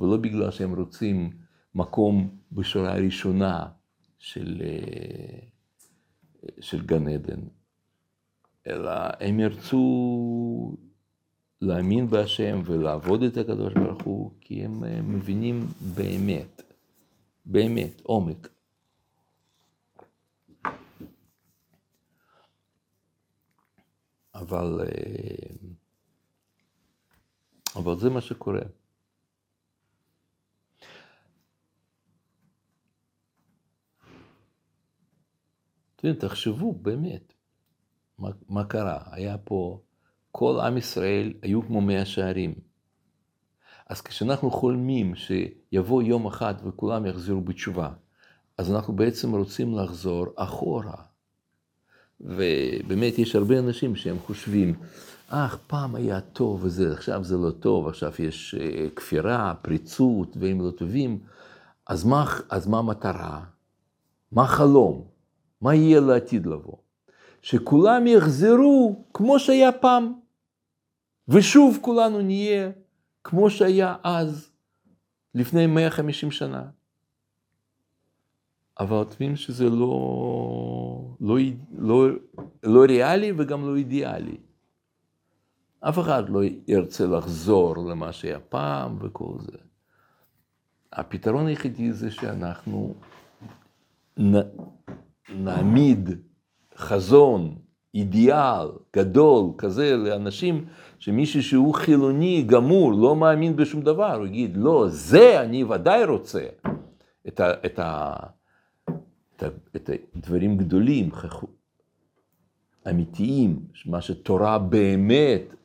ולא 0.00 0.16
בגלל 0.16 0.50
שהם 0.50 0.74
רוצים 0.74 1.30
מקום 1.74 2.36
בשורה 2.52 2.92
הראשונה 2.92 3.68
של, 4.18 4.62
אה, 4.64 5.38
של 6.60 6.86
גן 6.86 7.08
עדן, 7.08 7.40
אלא 8.66 8.90
הם 9.20 9.40
ירצו 9.40 10.76
להאמין 11.60 12.06
בהשם 12.06 12.60
ולעבוד 12.64 13.22
את 13.22 13.36
הקדוש 13.36 13.74
ברוך 13.74 14.02
הוא, 14.02 14.30
כי 14.40 14.64
הם 14.64 14.84
אה, 14.84 15.02
מבינים 15.02 15.66
באמת, 15.94 16.62
באמת, 17.46 18.00
עומק. 18.02 18.48
אבל, 24.34 24.80
אה, 24.80 25.75
אבל 27.76 27.96
זה 27.96 28.10
מה 28.10 28.20
שקורה. 28.20 28.60
תחשבו 36.14 36.72
באמת, 36.72 37.32
מה, 38.18 38.28
מה 38.48 38.64
קרה? 38.64 38.98
היה 39.10 39.38
פה, 39.38 39.80
כל 40.32 40.60
עם 40.60 40.76
ישראל 40.76 41.34
היו 41.42 41.62
כמו 41.62 41.80
מאה 41.80 42.04
שערים. 42.04 42.54
אז 43.86 44.00
כשאנחנו 44.00 44.50
חולמים 44.50 45.14
שיבוא 45.14 46.02
יום 46.02 46.26
אחד 46.26 46.54
וכולם 46.64 47.06
יחזרו 47.06 47.40
בתשובה, 47.40 47.90
אז 48.58 48.72
אנחנו 48.72 48.96
בעצם 48.96 49.34
רוצים 49.34 49.78
לחזור 49.78 50.26
אחורה. 50.36 51.02
ובאמת 52.20 53.18
יש 53.18 53.36
הרבה 53.36 53.58
אנשים 53.58 53.96
שהם 53.96 54.18
חושבים, 54.18 54.74
אך 55.28 55.58
פעם 55.66 55.94
היה 55.94 56.20
טוב 56.20 56.64
וזה, 56.64 56.92
עכשיו 56.92 57.24
זה 57.24 57.36
לא 57.36 57.50
טוב, 57.50 57.88
עכשיו 57.88 58.12
יש 58.18 58.54
אה, 58.60 58.90
כפירה, 58.96 59.54
פריצות, 59.62 60.36
דברים 60.36 60.60
לא 60.60 60.70
טובים, 60.70 61.18
אז 61.86 62.04
מה, 62.04 62.24
אז 62.50 62.66
מה 62.66 62.78
המטרה? 62.78 63.44
מה 64.32 64.42
החלום? 64.42 65.04
מה 65.60 65.74
יהיה 65.74 66.00
לעתיד 66.00 66.46
לבוא? 66.46 66.76
שכולם 67.42 68.06
יחזרו 68.06 69.04
כמו 69.12 69.38
שהיה 69.38 69.72
פעם. 69.72 70.12
ושוב 71.28 71.78
כולנו 71.80 72.22
נהיה 72.22 72.70
כמו 73.24 73.50
שהיה 73.50 73.96
אז, 74.02 74.50
לפני 75.34 75.66
150 75.66 76.30
שנה. 76.30 76.62
אבל 78.80 79.02
אתם 79.02 79.36
שזה 79.36 79.70
לא, 79.70 81.16
לא, 81.20 81.36
לא, 81.78 82.06
לא 82.62 82.84
ריאלי 82.84 83.32
וגם 83.36 83.68
לא 83.68 83.76
אידיאלי. 83.76 84.36
אף 85.80 85.98
אחד 85.98 86.28
לא 86.28 86.40
ירצה 86.68 87.06
לחזור 87.06 87.76
למה 87.76 88.12
שהיה 88.12 88.40
פעם 88.40 88.98
וכל 89.00 89.34
זה. 89.40 89.58
הפתרון 90.92 91.46
היחידי 91.46 91.92
זה 91.92 92.10
שאנחנו 92.10 92.94
נ, 94.18 94.32
נעמיד 95.34 96.10
חזון, 96.76 97.54
אידיאל 97.94 98.68
גדול 98.96 99.50
כזה 99.58 99.96
לאנשים, 99.96 100.64
שמישהו 100.98 101.42
שהוא 101.42 101.74
חילוני 101.74 102.42
גמור, 102.42 102.92
לא 102.92 103.16
מאמין 103.16 103.56
בשום 103.56 103.80
דבר, 103.80 104.14
הוא 104.14 104.26
יגיד, 104.26 104.56
לא, 104.56 104.84
זה 104.88 105.40
אני 105.40 105.64
ודאי 105.64 106.04
רוצה. 106.04 106.46
את, 107.28 107.40
ה, 107.40 107.52
את, 107.66 107.78
ה, 107.78 108.14
את, 109.36 109.42
ה, 109.42 109.46
את 109.76 109.90
הדברים 110.16 110.56
גדולים, 110.56 111.10
אמיתיים, 112.90 113.60
מה 113.86 114.00
שתורה 114.00 114.58
באמת 114.58 115.55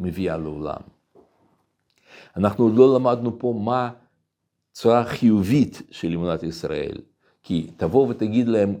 מביאה 0.00 0.36
לעולם. 0.36 0.80
אנחנו 2.36 2.64
עוד 2.64 2.76
לא 2.76 2.94
למדנו 2.94 3.38
פה 3.38 3.60
מה 3.64 3.90
צורה 4.72 5.04
חיובית 5.04 5.82
של 5.90 6.12
אמונת 6.12 6.42
ישראל, 6.42 6.96
כי 7.42 7.70
תבוא 7.76 8.08
ותגיד 8.08 8.48
להם 8.48 8.74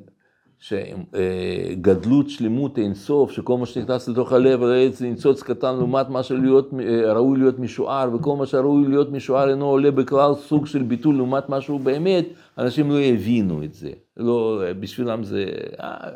שגדלות, 0.60 2.30
שלמות 2.30 2.78
אין 2.78 2.94
סוף, 2.94 3.32
שכל 3.32 3.58
מה 3.58 3.66
שנכנס 3.66 4.08
לתוך 4.08 4.32
הלב, 4.32 4.60
זה 4.92 5.08
ניצוץ 5.08 5.42
קטן 5.42 5.76
לעומת 5.76 6.08
מה 6.08 6.22
שראוי 6.22 7.38
להיות 7.38 7.58
משוער, 7.58 8.14
וכל 8.14 8.36
מה 8.36 8.46
שראוי 8.46 8.88
להיות 8.88 9.12
משוער 9.12 9.50
אינו 9.50 9.66
עולה 9.66 9.90
בכלל 9.90 10.34
סוג 10.34 10.66
של 10.66 10.82
ביטול 10.82 11.16
לעומת 11.16 11.48
מה 11.48 11.60
שהוא 11.60 11.80
באמת, 11.80 12.26
אנשים 12.58 12.90
לא 12.90 13.00
יבינו 13.00 13.64
את 13.64 13.74
זה. 13.74 13.90
לא, 14.16 14.62
בשבילם 14.80 15.24
זה, 15.24 15.44
אה, 15.80 16.10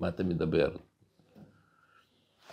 מה 0.00 0.08
אתה 0.08 0.24
מדבר? 0.24 0.68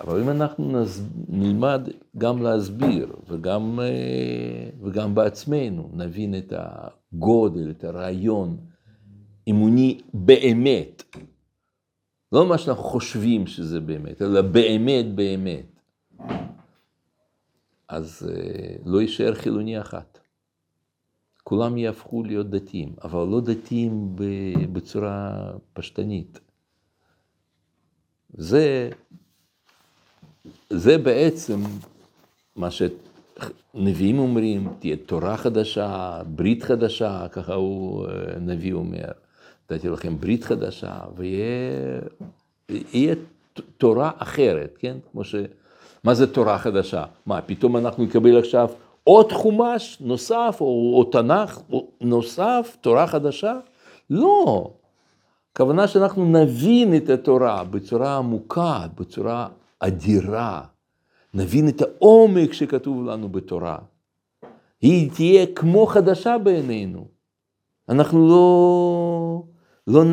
אבל 0.02 0.22
אם 0.22 0.30
אנחנו 0.30 0.82
נז... 0.82 1.10
נלמד 1.30 1.90
גם 2.18 2.42
להסביר 2.42 3.16
וגם, 3.28 3.80
אה, 3.80 4.70
וגם 4.82 5.16
בעצמנו 5.16 5.90
נבין 5.94 6.38
את 6.38 6.54
הגודל, 6.56 7.72
את 7.72 7.84
הרעיון 7.84 8.58
אמוני 9.50 10.02
באמת, 10.14 11.04
לא 12.32 12.50
מה 12.50 12.58
שאנחנו 12.58 12.84
חושבים 12.84 13.48
שזה 13.48 13.80
באמת, 13.80 14.22
אלא 14.22 14.42
באמת 14.42 15.16
באמת, 15.16 15.80
אז 17.88 18.30
אה, 18.30 18.76
לא 18.86 19.02
יישאר 19.02 19.34
חילוני 19.34 19.82
אחת. 19.82 20.20
כולם 21.44 21.78
יהפכו 21.78 22.24
להיות 22.24 22.50
דתיים, 22.50 22.96
אבל 23.04 23.28
לא 23.28 23.42
דתיים 23.42 24.16
בצורה 24.74 25.52
פשטנית. 25.74 26.40
זה 28.34 28.90
זה 30.70 30.98
בעצם 30.98 31.62
מה 32.56 32.70
שנביאים 32.72 34.20
אומרים, 34.20 34.68
תהיה 34.80 34.96
תורה 35.06 35.38
חדשה, 35.38 36.22
ברית 36.26 36.64
חדשה, 36.64 37.28
ככה 37.32 37.54
הוא 37.54 38.06
אה, 38.06 38.12
נביא 38.40 38.74
אומר. 38.74 39.12
נתתי 39.72 39.90
לכם 39.90 40.18
ברית 40.20 40.44
חדשה, 40.44 40.94
ויהיה 41.16 43.16
תורה 43.78 44.12
אחרת, 44.18 44.78
כן? 44.80 44.98
כמו 45.12 45.24
ש... 45.24 45.36
מה 46.04 46.14
זה 46.14 46.34
תורה 46.34 46.58
חדשה? 46.58 47.04
מה, 47.26 47.42
פתאום 47.42 47.78
אנחנו 47.78 48.04
נקבל 48.04 48.40
עכשיו 48.40 48.70
עוד 49.04 49.32
חומש 49.32 49.98
נוסף, 50.02 50.58
או, 50.62 50.94
או 50.98 51.04
תנ"ך 51.04 51.60
נוסף, 52.02 52.78
תורה 52.82 53.08
חדשה? 53.08 53.54
לא. 54.10 54.72
הכוונה 55.54 55.88
שאנחנו 55.88 56.26
נבין 56.26 56.96
את 56.96 57.10
התורה 57.10 57.64
בצורה 57.64 58.18
עמוקה, 58.18 58.86
בצורה 59.00 59.48
אדירה, 59.82 60.62
נבין 61.34 61.70
את 61.70 61.82
העומק 61.82 62.54
שכתוב 62.54 63.06
לנו 63.06 63.30
בתורה. 63.30 63.78
היא 64.82 65.12
תהיה 65.12 65.46
כמו 65.56 65.86
חדשה 65.86 66.38
בעינינו. 66.38 67.08
אנחנו 67.90 68.28
לא, 68.28 69.44
לא, 69.88 70.04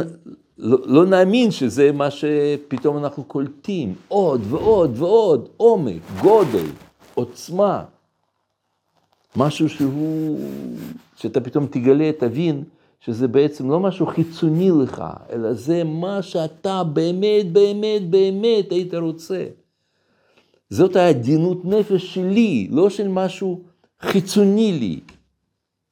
לא, 0.58 0.78
לא 0.84 1.06
נאמין 1.06 1.50
שזה 1.50 1.92
מה 1.92 2.10
שפתאום 2.10 2.98
אנחנו 2.98 3.24
קולטים. 3.24 3.94
עוד 4.08 4.40
ועוד 4.48 4.98
ועוד, 4.98 5.48
עומק, 5.56 6.02
גודל, 6.22 6.66
עוצמה. 7.14 7.84
משהו 9.36 9.68
שהוא, 9.68 10.40
שאתה 11.16 11.40
פתאום 11.40 11.66
תגלה, 11.66 12.10
תבין 12.18 12.64
שזה 13.00 13.28
בעצם 13.28 13.70
לא 13.70 13.80
משהו 13.80 14.06
חיצוני 14.06 14.70
לך, 14.82 15.04
אלא 15.30 15.52
זה 15.52 15.84
מה 15.84 16.22
שאתה 16.22 16.84
באמת, 16.84 17.52
באמת, 17.52 18.10
באמת 18.10 18.70
היית 18.70 18.94
רוצה. 18.94 19.46
זאת 20.70 20.96
העדינות 20.96 21.64
נפש 21.64 22.14
שלי, 22.14 22.68
לא 22.70 22.90
של 22.90 23.08
משהו 23.08 23.62
חיצוני 24.02 24.72
לי. 24.72 25.00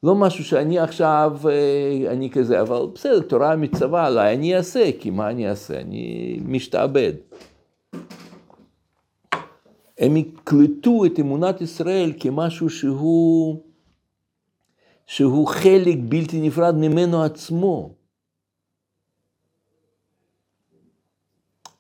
לא 0.03 0.15
משהו 0.15 0.45
שאני 0.45 0.79
עכשיו, 0.79 1.39
אה, 1.49 2.13
אני 2.13 2.31
כזה, 2.31 2.61
אבל 2.61 2.87
בסדר, 2.95 3.21
תורה 3.21 3.57
מצווה 3.57 4.07
עליי, 4.07 4.35
אני 4.35 4.57
אעשה, 4.57 4.91
כי 5.01 5.11
מה 5.11 5.31
אני 5.31 5.49
אעשה? 5.49 5.81
אני 5.81 6.39
משתעבד. 6.45 7.13
הם 9.99 10.17
יקלטו 10.17 11.05
את 11.05 11.21
אמונת 11.21 11.61
ישראל 11.61 12.13
כמשהו 12.21 12.71
שהוא, 12.71 13.61
שהוא 15.07 15.47
חלק 15.49 15.99
בלתי 16.09 16.41
נפרד 16.41 16.75
ממנו 16.75 17.23
עצמו. 17.23 17.95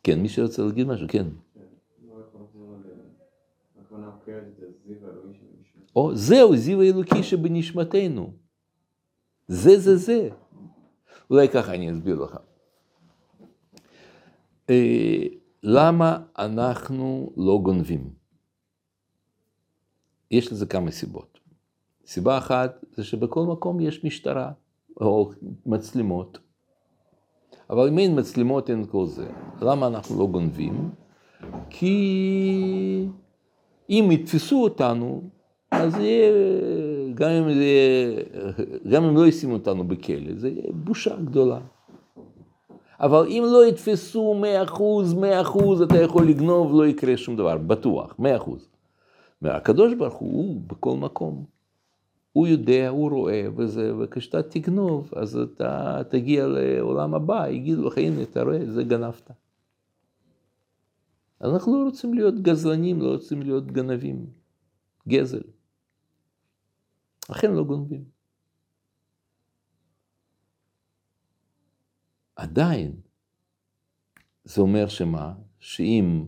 כן, 0.03 0.21
מי 0.21 0.29
שרוצה 0.29 0.63
להגיד 0.63 0.87
משהו, 0.87 1.07
כן. 1.09 1.27
או 5.97 6.17
זהו 6.17 6.57
זיו 6.57 6.83
האלוקי 6.83 7.23
שבנשמתנו. 7.23 8.33
זה 9.49 9.81
זה 9.81 9.97
זה. 9.97 10.29
אולי 11.31 11.49
ככה 11.49 11.75
אני 11.75 11.93
אסביר 11.93 12.21
לך. 12.21 12.37
אה, 14.71 15.23
למה 15.63 16.23
אנחנו 16.39 17.33
לא 17.37 17.61
גונבים? 17.63 18.11
יש 20.31 20.53
לזה 20.53 20.67
כמה 20.67 20.91
סיבות. 20.91 21.36
סיבה 22.07 22.39
אחת 22.39 22.85
זה 22.95 23.05
שבכל 23.05 23.45
מקום 23.45 23.81
יש 23.81 24.05
משטרה 24.05 24.51
או 25.01 25.31
מצלמות. 25.67 26.39
אבל 27.71 27.89
אם 27.89 27.99
אין 27.99 28.19
מצלמות 28.19 28.71
אין 28.71 28.85
כל 28.87 29.07
זה. 29.07 29.27
למה 29.63 29.87
אנחנו 29.87 30.19
לא 30.19 30.27
גונבים? 30.27 30.91
כי 31.71 33.09
אם 33.91 34.09
יתפסו 34.13 34.63
אותנו, 34.63 35.23
אז 35.71 35.95
יהיה, 35.97 36.33
גם 37.15 37.31
אם, 37.31 37.55
זה, 37.55 38.63
גם 38.91 39.05
אם 39.05 39.17
לא 39.17 39.27
ישימו 39.27 39.53
אותנו 39.53 39.89
בכלא, 39.89 40.35
זה 40.37 40.49
יהיה 40.49 40.73
בושה 40.73 41.17
גדולה. 41.17 41.59
אבל 43.01 43.27
אם 43.29 43.43
לא 43.47 43.67
יתפסו 43.67 44.35
מאה 44.35 44.63
אחוז, 44.63 45.15
מאה 45.15 45.41
אחוז, 45.41 45.83
אתה 45.83 46.03
יכול 46.03 46.29
לגנוב, 46.29 46.73
לא 46.75 46.87
יקרה 46.87 47.17
שום 47.17 47.37
דבר, 47.37 47.57
בטוח, 47.57 48.15
מאה 48.19 48.37
אחוז. 48.37 48.69
הקדוש 49.43 49.95
ברוך 49.95 50.15
הוא 50.15 50.61
בכל 50.67 50.97
מקום. 50.97 51.56
הוא 52.37 52.47
יודע, 52.47 52.89
הוא 52.89 53.11
רואה 53.11 53.47
וזה, 53.57 53.97
וכשאתה 53.99 54.43
תגנוב, 54.43 55.11
אז 55.17 55.37
אתה 55.37 56.01
תגיע 56.11 56.47
לעולם 56.47 57.15
הבא, 57.15 57.49
יגידו 57.49 57.87
לך, 57.87 57.99
הנה, 57.99 58.23
אתה 58.23 58.43
רואה, 58.43 58.71
זה 58.71 58.83
גנבת. 58.85 59.31
אנחנו 61.41 61.79
לא 61.79 61.85
רוצים 61.85 62.15
להיות 62.15 62.35
גזלנים, 62.43 63.01
לא 63.01 63.13
רוצים 63.13 63.43
להיות 63.43 63.67
גנבים. 63.67 64.27
גזל. 65.09 65.43
לכן 67.31 67.53
לא 67.53 67.65
גונבים. 67.65 68.05
עדיין, 72.37 73.01
זה 74.45 74.61
אומר 74.61 74.89
שמה? 74.89 75.35
שאם 75.61 76.27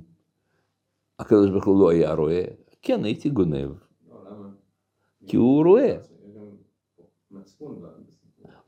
הקדוש 1.18 1.50
ברוך 1.50 1.66
הוא 1.66 1.80
לא 1.80 1.90
היה 1.90 2.12
רואה, 2.14 2.44
כן, 2.82 3.04
הייתי 3.04 3.30
גונב. 3.30 3.87
כי 5.28 5.36
הוא 5.36 5.64
רואה. 5.64 5.96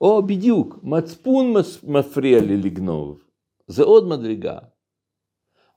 או 0.00 0.22
בדיוק, 0.22 0.78
מצפון 0.82 1.54
מפריע 1.88 2.40
לי 2.40 2.56
לגנוב. 2.56 3.24
זה 3.66 3.82
עוד 3.82 4.08
מדרגה. 4.08 4.58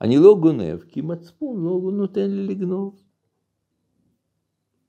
אני 0.02 0.18
לא 0.18 0.38
גונב, 0.40 0.80
כי 0.88 1.02
מצפון 1.02 1.66
לא 1.66 1.92
נותן 1.92 2.32
לי 2.32 2.48
לגנוב. 2.48 3.04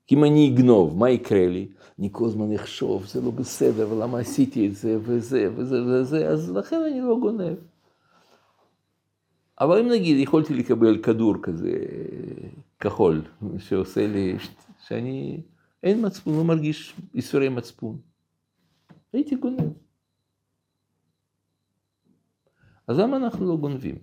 כי 0.07 0.15
אם 0.15 0.23
אני 0.23 0.53
אגנוב, 0.53 0.97
מה 0.97 1.09
יקרה 1.09 1.47
לי? 1.47 1.67
אני 1.99 2.09
כל 2.11 2.25
הזמן 2.25 2.53
אחשוב, 2.53 3.05
זה 3.05 3.21
לא 3.21 3.31
בסדר, 3.31 3.91
ולמה 3.91 4.19
עשיתי 4.19 4.67
את 4.67 4.75
זה, 4.75 4.97
וזה, 5.01 5.49
וזה, 5.55 5.83
וזה, 5.85 6.29
אז 6.29 6.51
לכן 6.51 6.81
אני 6.91 7.01
לא 7.01 7.17
גונב. 7.19 7.57
אבל 9.59 9.79
אם 9.79 9.89
נגיד 9.89 10.19
יכולתי 10.19 10.53
לקבל 10.53 11.03
כדור 11.03 11.35
כזה 11.41 11.71
כחול, 12.79 13.21
שעושה 13.57 14.07
לי, 14.07 14.35
שאני, 14.87 15.41
אין 15.85 16.05
מצפון, 16.05 16.35
לא 16.37 16.43
מרגיש 16.43 16.95
ייסורי 17.13 17.49
מצפון, 17.49 18.01
הייתי 19.13 19.35
גונב. 19.35 19.73
אז 22.87 22.99
למה 22.99 23.17
אנחנו 23.17 23.45
לא 23.45 23.57
גונבים? 23.57 23.95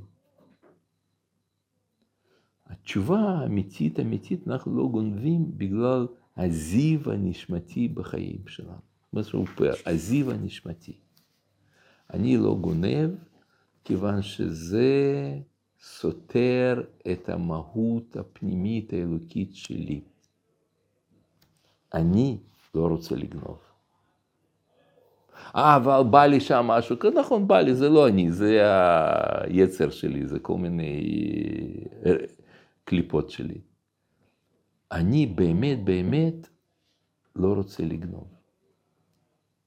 התשובה 2.67 3.19
האמיתית, 3.19 4.01
אמיתית, 4.01 4.49
אנחנו 4.49 4.77
לא 4.77 4.89
גונבים 4.89 5.59
בגלל 5.59 6.07
הזיו 6.37 7.13
הנשמתי 7.13 7.89
בחיים 7.89 8.49
שלנו. 8.49 8.81
מה 9.13 9.23
שהוא 9.23 9.47
פר, 9.47 9.73
הזיו 9.87 10.31
הנשמתי. 10.31 10.93
אני 12.15 12.37
לא 12.37 12.57
גונב, 12.61 13.11
כיוון 13.85 14.23
שזה 14.23 14.91
סותר 15.81 16.83
את 17.13 17.29
המהות 17.29 18.17
הפנימית 18.17 18.93
האלוקית 18.93 19.55
שלי. 19.55 20.01
אני 21.95 22.39
לא 22.75 22.87
רוצה 22.87 23.15
לגנוב. 23.17 23.59
אה, 25.57 25.77
אבל 25.77 26.03
בא 26.11 26.27
לי 26.27 26.41
שם 26.41 26.67
משהו, 26.67 26.97
נכון, 27.15 27.49
בא 27.49 27.61
לי, 27.61 27.75
זה 27.75 27.89
לא 27.89 28.09
אני, 28.09 28.33
זה 28.33 28.61
היצר 29.41 29.91
שלי, 29.91 30.27
זה 30.27 30.39
כל 30.39 30.57
מיני 30.59 31.03
אה, 32.07 32.13
קליפות 32.85 33.31
שלי. 33.31 33.61
אני 34.93 35.27
באמת 35.27 35.85
באמת 35.85 36.49
לא 37.37 37.55
רוצה 37.55 37.85
לגנוב. 37.85 38.29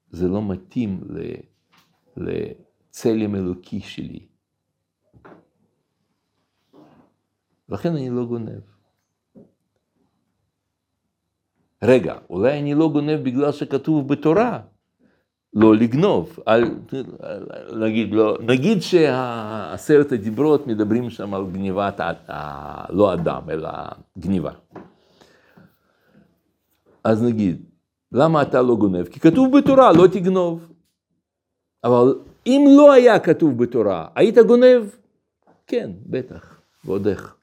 זה 0.09 0.27
לא 0.27 0.41
מתאים 0.47 1.01
לצלם 2.17 3.35
אלוקי 3.35 3.79
שלי. 3.79 4.27
לכן 7.69 7.95
אני 7.95 8.09
לא 8.09 8.25
גונב. 8.25 8.74
רגע, 11.83 12.15
אולי 12.29 12.59
אני 12.59 12.73
לא 12.73 12.89
גונב 12.89 13.23
בגלל 13.23 13.51
שכתוב 13.51 14.07
בתורה 14.07 14.59
לא 15.55 15.75
לגנוב. 15.75 16.39
על, 16.45 16.63
נגיד, 17.79 18.13
לא, 18.13 18.37
נגיד 18.41 18.81
שעשרת 18.81 20.11
הדיברות 20.11 20.67
מדברים 20.67 21.09
שם 21.09 21.33
על 21.33 21.45
גניבת, 21.51 21.99
לא 22.89 23.13
אדם, 23.13 23.41
אלא 23.49 23.69
גניבה. 24.17 24.51
אז 27.03 27.23
נגיד, 27.23 27.65
למה 28.11 28.41
אתה 28.41 28.61
לא 28.61 28.75
גונב? 28.75 29.07
כי 29.07 29.19
כתוב 29.19 29.57
בתורה, 29.57 29.93
לא 29.93 30.07
תגנוב. 30.07 30.71
אבל 31.83 32.15
אם 32.47 32.65
לא 32.77 32.93
היה 32.93 33.19
כתוב 33.19 33.63
בתורה, 33.63 34.07
היית 34.15 34.37
גונב? 34.37 34.83
כן, 35.67 35.91
בטח, 36.05 36.61
ועוד 36.85 37.07
איך. 37.07 37.35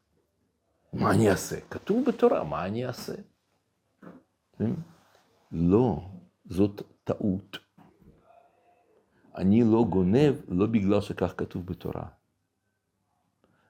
מה 0.93 1.11
אני 1.11 1.31
אעשה? 1.31 1.57
כתוב 1.71 2.05
בתורה, 2.05 2.45
מה 2.45 2.65
אני 2.65 2.87
אעשה? 2.87 3.13
לא, 5.53 6.09
זאת 6.45 6.83
טעות. 7.05 7.59
אני 9.37 9.63
לא 9.63 9.85
גונב 9.91 10.35
לא 10.49 10.67
בגלל 10.67 11.01
שכך 11.01 11.35
כתוב 11.37 11.67
בתורה. 11.67 12.09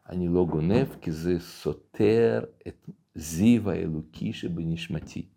אני 0.09 0.29
לא 0.29 0.47
גונב 0.51 0.87
כי 1.01 1.13
זה 1.13 1.41
סותר 1.41 2.45
את 2.69 2.89
זיו 3.15 3.71
האלוקי 3.71 4.33
שבנשמתי. 4.33 5.29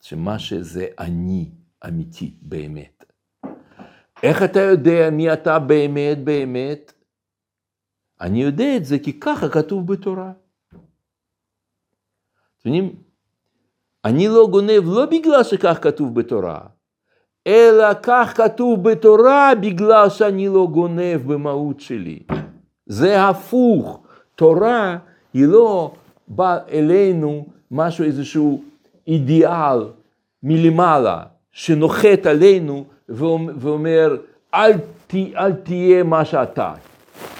שמה 0.00 0.38
שזה 0.38 0.86
אני 0.98 1.50
אמיתי 1.88 2.34
באמת. 2.42 3.04
איך 4.22 4.42
אתה 4.42 4.60
יודע 4.60 5.10
מי 5.12 5.32
אתה 5.32 5.58
באמת 5.58 6.18
באמת? 6.24 6.92
אני 8.20 8.42
יודע 8.42 8.76
את 8.76 8.84
זה 8.84 8.98
כי 8.98 9.20
ככה 9.20 9.48
כתוב 9.48 9.92
בתורה. 9.92 10.32
אתם 12.58 12.68
יודעים, 12.68 13.02
אני 14.04 14.28
לא 14.28 14.46
גונב 14.50 14.82
לא 14.84 15.06
בגלל 15.06 15.42
שכך 15.42 15.78
כתוב 15.82 16.14
בתורה, 16.14 16.58
אלא 17.46 17.86
כך 18.02 18.32
כתוב 18.36 18.90
בתורה 18.90 19.52
בגלל 19.60 20.08
שאני 20.08 20.48
לא 20.48 20.66
גונב 20.72 21.32
במהות 21.32 21.80
שלי. 21.80 22.18
זה 22.86 23.28
הפוך. 23.28 24.00
תורה 24.34 24.96
היא 25.34 25.46
לא 25.46 25.92
באה 26.28 26.58
אלינו 26.72 27.46
משהו, 27.70 28.04
איזשהו 28.04 28.62
אידיאל 29.08 29.78
מלמעלה, 30.42 31.22
שנוחת 31.52 32.26
עלינו 32.26 32.84
ואומר, 33.08 34.16
אל, 34.54 34.72
ת, 35.06 35.14
אל 35.14 35.52
תהיה 35.52 36.02
מה 36.02 36.24
שאתה, 36.24 36.74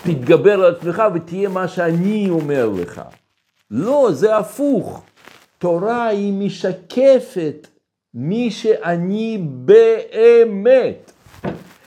תתגבר 0.03 0.53
על 0.53 0.75
עצמך 0.75 1.03
ותהיה 1.15 1.49
מה 1.49 1.69
שאני 1.69 2.31
אומר 2.31 2.69
לך. 2.69 3.03
לא, 3.71 4.09
זה 4.13 4.37
הפוך. 4.37 5.03
תורה 5.59 6.07
היא 6.07 6.33
משקפת 6.33 7.69
מי 8.15 8.51
שאני 8.51 9.39
באמת. 9.43 11.13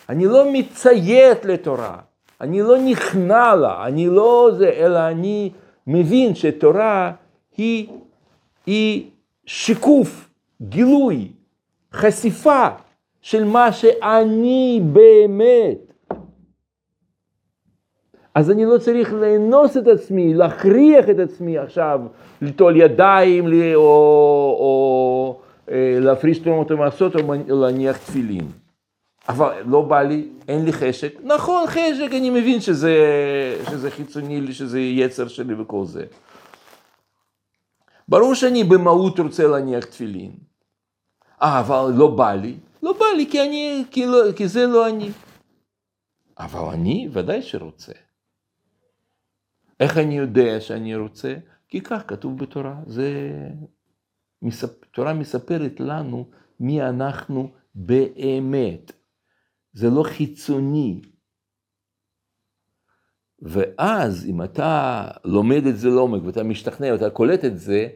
אני 0.09 0.25
לא 0.25 0.51
מציית 0.53 1.45
לתורה, 1.45 1.97
אני 2.41 2.61
לא 2.61 2.77
נכנע 2.77 3.55
לה, 3.55 3.85
אני 3.85 4.07
לא 4.07 4.49
זה, 4.57 4.69
אלא 4.69 5.07
אני 5.07 5.51
מבין 5.87 6.35
שתורה 6.35 7.11
היא, 7.57 7.87
היא 8.65 9.09
שיקוף, 9.45 10.29
גילוי, 10.61 11.27
חשיפה 11.93 12.67
של 13.21 13.43
מה 13.43 13.71
שאני 13.71 14.81
באמת. 14.83 15.90
אז 18.35 18.51
אני 18.51 18.65
לא 18.65 18.77
צריך 18.77 19.13
לאנוס 19.13 19.77
את 19.77 19.87
עצמי, 19.87 20.33
להכריח 20.33 21.09
את 21.09 21.19
עצמי 21.19 21.57
עכשיו 21.57 21.99
ליטול 22.41 22.77
ידיים 22.77 23.45
או, 23.75 23.81
או 24.59 25.41
אה, 25.71 25.97
להפריש 25.99 26.39
תרומות 26.39 26.71
ומעשות 26.71 27.15
או 27.15 27.21
להניח 27.47 27.97
תפילין. 27.97 28.47
אבל 29.29 29.53
לא 29.65 29.81
בא 29.81 30.01
לי, 30.01 30.27
אין 30.47 30.65
לי 30.65 30.73
חשק. 30.73 31.13
נכון, 31.23 31.67
חשק, 31.67 32.09
אני 32.11 32.29
מבין 32.29 32.61
שזה, 32.61 32.95
שזה 33.69 33.91
חיצוני 33.91 34.41
לי, 34.41 34.53
שזה 34.53 34.79
יצר 34.79 35.27
שלי 35.27 35.53
וכל 35.53 35.85
זה. 35.85 36.05
ברור 38.07 38.33
שאני 38.33 38.63
במהות 38.63 39.19
רוצה 39.19 39.47
להניח 39.47 39.85
תפילין. 39.85 40.31
אה, 41.41 41.59
אבל 41.59 41.91
לא 41.95 42.07
בא 42.07 42.33
לי. 42.33 42.55
לא 42.83 42.93
בא 42.93 43.05
לי 43.17 43.27
כי, 43.31 43.41
אני, 43.41 43.83
כי, 43.91 44.05
לא, 44.05 44.31
כי 44.35 44.47
זה 44.47 44.65
לא 44.65 44.89
אני. 44.89 45.09
אבל 46.39 46.73
אני 46.73 47.09
ודאי 47.11 47.41
שרוצה. 47.41 47.91
איך 49.81 49.97
אני 49.97 50.17
יודע 50.17 50.61
שאני 50.61 50.95
רוצה? 50.95 51.35
כי 51.67 51.81
כך 51.81 52.03
כתוב 52.07 52.37
בתורה. 52.37 52.75
זה... 52.87 53.09
תורה 54.91 55.13
מספרת 55.13 55.79
לנו 55.79 56.29
מי 56.59 56.81
אנחנו 56.81 57.51
באמת. 57.75 58.91
זה 59.73 59.89
לא 59.89 60.03
חיצוני. 60.03 61.01
ואז 63.41 64.25
אם 64.25 64.43
אתה 64.43 65.07
לומד 65.25 65.65
את 65.65 65.77
זה 65.77 65.89
לעומק 65.89 66.21
ואתה 66.25 66.43
משתכנע 66.43 66.87
ואתה 66.91 67.09
קולט 67.09 67.45
את 67.45 67.57
זה, 67.59 67.87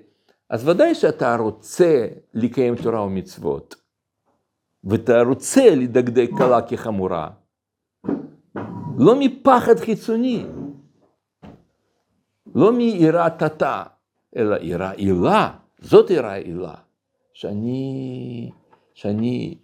אז 0.50 0.68
ודאי 0.68 0.96
שאתה 0.96 1.36
רוצה 1.36 2.08
לקיים 2.34 2.76
תורה 2.76 3.02
ומצוות, 3.02 3.76
ואתה 4.84 5.22
רוצה 5.22 5.76
לדקדק 5.76 6.30
קלה 6.38 6.62
כחמורה, 6.62 7.30
לא 8.98 9.20
מפחד 9.20 9.76
חיצוני, 9.76 10.46
לא 12.56 12.72
מיראת 12.72 13.44
תתה, 13.44 13.84
אלא 14.36 14.56
יראה 14.62 14.92
עילה, 14.92 15.58
זאת 15.80 16.10
יראה 16.10 16.36
עילה, 16.36 16.76
שאני, 17.34 18.52
שאני, 18.94 19.58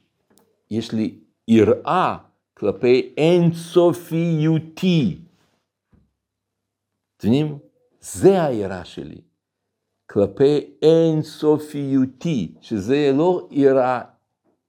יש 0.72 0.92
לי 0.92 1.20
יראה 1.48 2.18
כלפי 2.54 3.14
אינסופיותי. 3.18 4.78
אתם 7.18 7.28
יודעים? 7.28 7.58
זה 8.00 8.44
היראה 8.44 8.86
שלי. 8.86 9.22
כלפי 10.10 10.74
אינסופיותי, 10.82 12.56
שזה 12.62 13.12
לא 13.18 13.48
יראה 13.52 14.02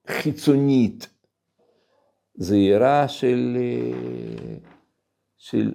חיצונית, 0.09 1.09
זה 2.35 2.57
יראה 2.57 3.09
של, 3.09 3.57
של 5.39 5.75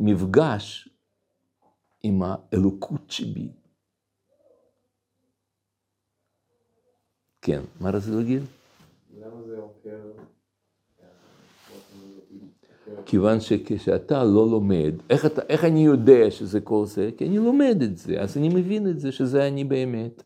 מפגש 0.00 0.87
עם 2.02 2.22
האלוקות 2.22 3.10
שבי. 3.10 3.48
כן, 7.42 7.62
מה 7.80 7.90
רצית 7.90 8.14
להגיד? 8.14 8.42
למה 9.20 9.42
זה 9.42 9.58
עוקר? 9.58 9.98
כיוון 13.06 13.40
שכשאתה 13.40 14.24
לא 14.24 14.50
לומד, 14.50 14.92
איך, 15.10 15.26
אתה, 15.26 15.42
איך 15.48 15.64
אני 15.64 15.84
יודע 15.84 16.30
שזה 16.30 16.60
כל 16.60 16.86
זה? 16.86 17.10
כי 17.16 17.26
אני 17.26 17.38
לומד 17.38 17.82
את 17.82 17.98
זה, 17.98 18.20
אז 18.20 18.36
אני 18.36 18.48
מבין 18.48 18.90
את 18.90 19.00
זה, 19.00 19.12
שזה 19.12 19.48
אני 19.48 19.64
באמת. 19.64 20.22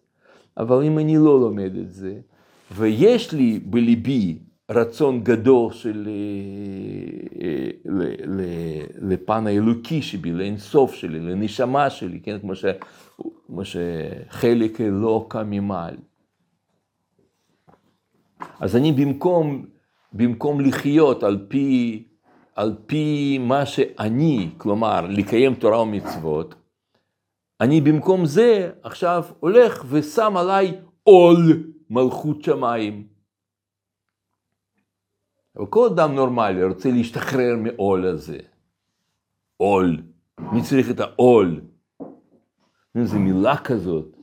אבל 0.56 0.84
אם 0.84 0.98
אני 0.98 1.16
לא 1.16 1.40
לומד 1.40 1.76
את 1.76 1.92
זה, 1.92 2.20
ויש 2.76 3.32
לי 3.32 3.58
בליבי 3.58 4.38
רצון 4.70 5.24
גדול 5.24 5.72
של, 5.72 6.08
אה, 7.42 7.68
ל- 7.84 9.12
לפן 9.12 9.46
האלוקי 9.46 10.02
שבי, 10.02 10.32
לאינסוף 10.32 10.94
שלי, 10.94 11.20
לנשמה 11.20 11.90
שלי, 11.90 12.20
כן, 12.20 12.38
כמו, 12.38 12.54
ש, 12.54 12.64
כמו 13.46 13.62
שחלק 13.64 14.80
אלוקה 14.80 15.42
ממעל. 15.44 15.96
אז 18.60 18.76
אני 18.76 18.92
במקום, 18.92 19.66
במקום 20.12 20.60
לחיות 20.60 21.22
על 21.22 21.46
פי, 21.48 22.02
על 22.56 22.74
פי 22.86 23.38
מה 23.38 23.66
שאני, 23.66 24.48
כלומר, 24.58 25.06
לקיים 25.08 25.54
תורה 25.54 25.82
ומצוות, 25.82 26.54
אני 27.60 27.80
במקום 27.80 28.26
זה 28.26 28.70
עכשיו 28.82 29.24
הולך 29.40 29.84
ושם 29.88 30.36
עליי 30.36 30.74
עול 31.02 31.64
מלכות 31.90 32.42
שמיים. 32.42 33.11
אבל 35.56 35.66
כל 35.66 35.88
אדם 35.92 36.14
נורמלי 36.14 36.64
רוצה 36.64 36.90
להשתחרר 36.90 37.56
מעול 37.56 38.06
הזה. 38.06 38.38
עול. 39.56 40.02
מי 40.52 40.62
צריך 40.62 40.90
את 40.90 41.00
העול? 41.00 41.60
זו 43.02 43.18
מילה 43.18 43.56
כזאת, 43.56 44.16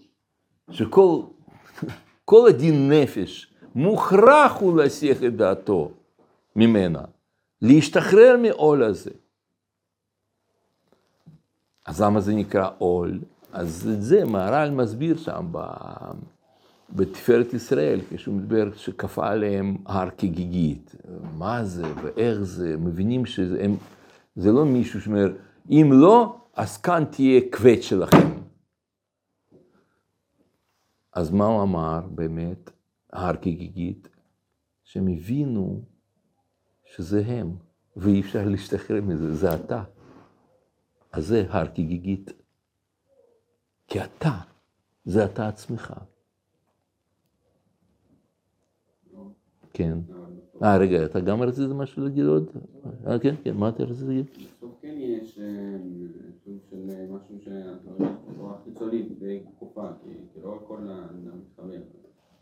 שכל 0.72 1.22
כל 2.26 2.50
הדין 2.50 2.92
נפש 2.92 3.54
מוכרח 3.76 4.60
הוא 4.60 4.78
להסיח 4.78 5.24
את 5.24 5.36
דעתו 5.36 5.92
ממנה, 6.56 7.02
להשתחרר 7.62 8.36
מעול 8.42 8.84
הזה. 8.84 9.12
אז 11.86 12.02
למה 12.02 12.20
זה 12.20 12.34
נקרא 12.34 12.70
עול? 12.78 13.20
אז 13.52 13.90
את 13.94 14.02
זה 14.02 14.26
מהר"ל 14.26 14.70
מסביר 14.70 15.18
שם 15.18 15.48
ב... 15.52 15.58
בתפארת 16.96 17.54
ישראל, 17.54 18.00
כשהוא 18.10 18.36
מדבר 18.36 18.74
שכפה 18.76 19.30
עליהם 19.30 19.78
הר 19.86 20.10
כגיגית. 20.10 20.96
מה 21.38 21.66
זה 21.66 21.84
ואיך 22.04 22.42
זה, 22.42 22.78
מבינים 22.78 23.26
שזה 23.26 23.66
זה 24.36 24.52
לא 24.52 24.66
מישהו 24.66 25.02
שאומר, 25.02 25.36
אם 25.70 25.90
לא, 25.94 26.40
אז 26.54 26.78
כאן 26.78 27.04
תהיה 27.12 27.42
כבד 27.52 27.82
שלכם. 27.82 28.30
אז 31.14 31.32
מה 31.32 31.46
הוא 31.46 31.64
אמר 31.64 32.00
באמת, 32.12 32.72
הר 33.14 33.36
כגיגית? 33.36 34.10
שהם 34.84 35.08
הבינו 35.08 35.82
שזה 36.86 37.24
הם, 37.26 37.56
ואי 37.98 38.22
אפשר 38.22 38.46
להשתחרר 38.46 39.02
מזה, 39.02 39.36
זה 39.36 39.56
אתה. 39.56 39.84
אז 41.12 41.28
זה 41.28 41.46
הר 41.50 41.68
כגיגית. 41.68 42.32
כי 43.88 44.04
אתה, 44.04 44.40
זה 45.06 45.26
אתה 45.26 45.48
עצמך. 45.48 45.94
כן. 49.80 49.98
אה, 50.64 50.78
רגע, 50.78 51.06
אתה 51.06 51.20
גם 51.20 51.42
רצית 51.42 51.70
משהו 51.70 52.04
להגיד 52.04 52.26
עוד? 52.26 52.50
אה, 53.08 53.20
כן, 53.20 53.36
כן, 53.44 53.58
מה 53.58 53.70
אתה 53.70 53.84
רצית 53.84 54.08
להגיד? 54.08 54.26
בסוף 54.26 54.72
כן 54.82 54.96
יש 54.98 55.40
אה, 55.40 55.78
סוג 56.46 56.58
של 56.70 56.90
אה, 56.90 57.06
משהו 57.10 57.36
שהתורה 57.44 58.54
חיצונית 58.66 59.20
די 59.20 59.40
כופה, 59.60 59.88
כי 60.04 60.40
לא 60.44 60.60
הכל 60.64 60.78
מתחבר. 61.38 61.82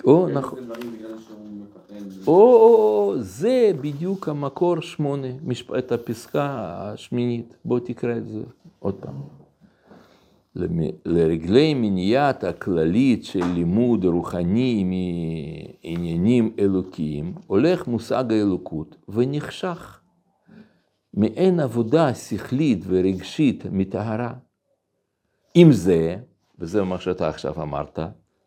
או, 0.03 0.29
נכון. 0.29 0.59
או, 2.27 2.33
או, 2.33 3.13
זה 3.17 3.71
בדיוק 3.81 4.29
המקור 4.29 4.81
שמונה, 4.81 5.27
את 5.77 5.91
הפסקה 5.91 6.45
השמינית. 6.79 7.57
בוא 7.65 7.79
תקרא 7.79 8.17
את 8.17 8.27
זה 8.27 8.41
עוד 8.79 8.95
פעם. 8.95 9.15
לרגלי 11.05 11.74
מניעת 11.74 12.43
הכללית 12.43 13.24
של 13.26 13.45
לימוד 13.53 14.05
רוחני 14.05 14.84
מעניינים 14.84 16.55
אלוקיים, 16.60 17.34
הולך 17.47 17.88
מושג 17.88 18.32
האלוקות 18.32 18.95
ונחשך. 19.10 19.99
מעין 21.14 21.60
עבודה 21.60 22.14
שכלית 22.14 22.84
ורגשית 22.88 23.64
מטהרה. 23.72 24.34
עם 25.53 25.72
זה, 25.72 26.16
וזה 26.60 26.84
מה 26.84 26.99
שאתה 26.99 27.30
עכשיו 27.30 27.62
אמרת, 27.62 27.99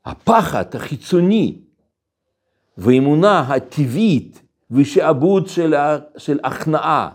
הפחד 0.04 0.64
החיצוני 0.74 1.58
והאמונה 2.78 3.40
הטבעית 3.40 4.42
ושעבוד 4.70 5.46
של, 5.46 5.74
של 6.16 6.38
הכנעה 6.44 7.10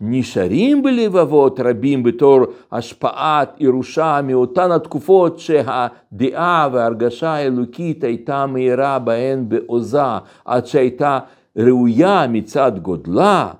נשארים 0.00 0.82
בלבבות 0.82 1.60
רבים 1.60 2.02
בתור 2.02 2.40
השפעת 2.72 3.60
ירושה 3.60 4.20
מאותן 4.24 4.70
התקופות 4.70 5.38
שהדעה 5.38 6.68
וההרגשה 6.72 7.30
האלוקית 7.30 8.04
הייתה 8.04 8.46
מהירה 8.46 8.98
בהן 8.98 9.48
בעוזה, 9.48 10.02
עד 10.44 10.66
שהייתה 10.66 11.18
ראויה 11.56 12.26
מצד 12.28 12.78
גודלה, 12.78 13.52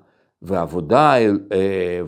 ועבודה, 0.43 1.15
אה, 1.53 2.01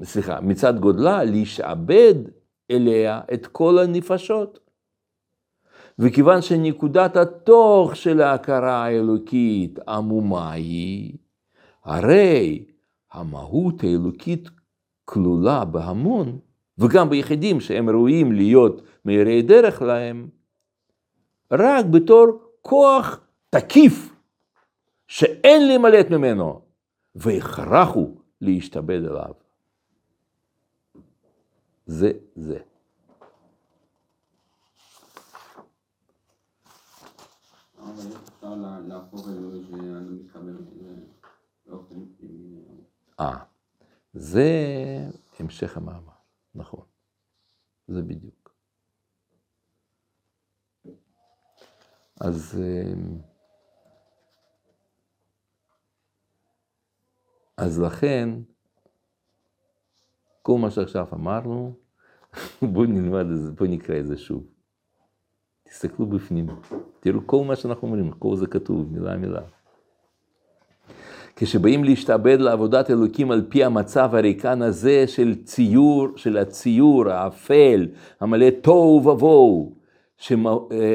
וסליחה, 0.00 0.34
אה, 0.34 0.40
מצד 0.40 0.78
גודלה, 0.78 1.24
להשעבד 1.24 2.14
אליה 2.70 3.20
את 3.32 3.46
כל 3.46 3.78
הנפשות. 3.78 4.63
וכיוון 5.98 6.42
שנקודת 6.42 7.16
התוך 7.16 7.96
של 7.96 8.20
ההכרה 8.20 8.84
האלוקית 8.84 9.78
עמומה 9.88 10.52
היא, 10.52 11.16
הרי 11.84 12.64
המהות 13.12 13.84
האלוקית 13.84 14.48
כלולה 15.04 15.64
בהמון, 15.64 16.38
וגם 16.78 17.10
ביחידים 17.10 17.60
שהם 17.60 17.90
ראויים 17.90 18.32
להיות 18.32 18.82
מאירי 19.04 19.42
דרך 19.42 19.82
להם, 19.82 20.28
רק 21.50 21.84
בתור 21.84 22.26
כוח 22.62 23.20
תקיף 23.50 24.14
שאין 25.08 25.66
להימלט 25.66 26.10
ממנו, 26.10 26.60
והכרחו 27.14 28.14
להשתבד 28.40 29.04
אליו. 29.04 29.32
זה 31.86 32.12
זה. 32.34 32.58
אה, 43.20 43.44
זה 44.14 44.48
המשך 45.40 45.76
המאמר, 45.76 46.12
נכון. 46.54 46.84
זה 47.88 48.02
בדיוק. 48.02 48.54
אז... 52.20 52.60
אמ, 52.60 53.18
אז 57.56 57.80
לכן, 57.80 58.28
כל 60.42 60.58
מה 60.58 60.70
שעכשיו 60.70 61.06
אמרנו, 61.12 61.74
בואו 62.72 62.84
נלמד 62.84 63.26
את 63.30 63.42
זה, 63.42 63.52
בואו 63.52 63.70
נקרא 63.70 63.98
את 63.98 64.06
זה 64.06 64.18
שוב. 64.18 64.53
תסתכלו 65.74 66.06
בפנים, 66.06 66.46
תראו 67.00 67.20
כל 67.26 67.44
מה 67.44 67.56
שאנחנו 67.56 67.88
אומרים, 67.88 68.10
כל 68.10 68.36
זה 68.36 68.46
כתוב, 68.46 68.86
מילה 68.92 69.16
מילה. 69.16 69.40
כשבאים 71.36 71.84
להשתעבד 71.84 72.40
לעבודת 72.40 72.90
אלוקים 72.90 73.30
על 73.30 73.44
פי 73.48 73.64
המצב 73.64 74.14
הריקן 74.14 74.62
הזה 74.62 75.06
של 75.06 75.34
ציור, 75.44 76.08
של 76.16 76.36
הציור 76.38 77.08
האפל, 77.08 77.88
המלא 78.20 78.50
תוהו 78.50 79.02
ובוהו, 79.06 79.72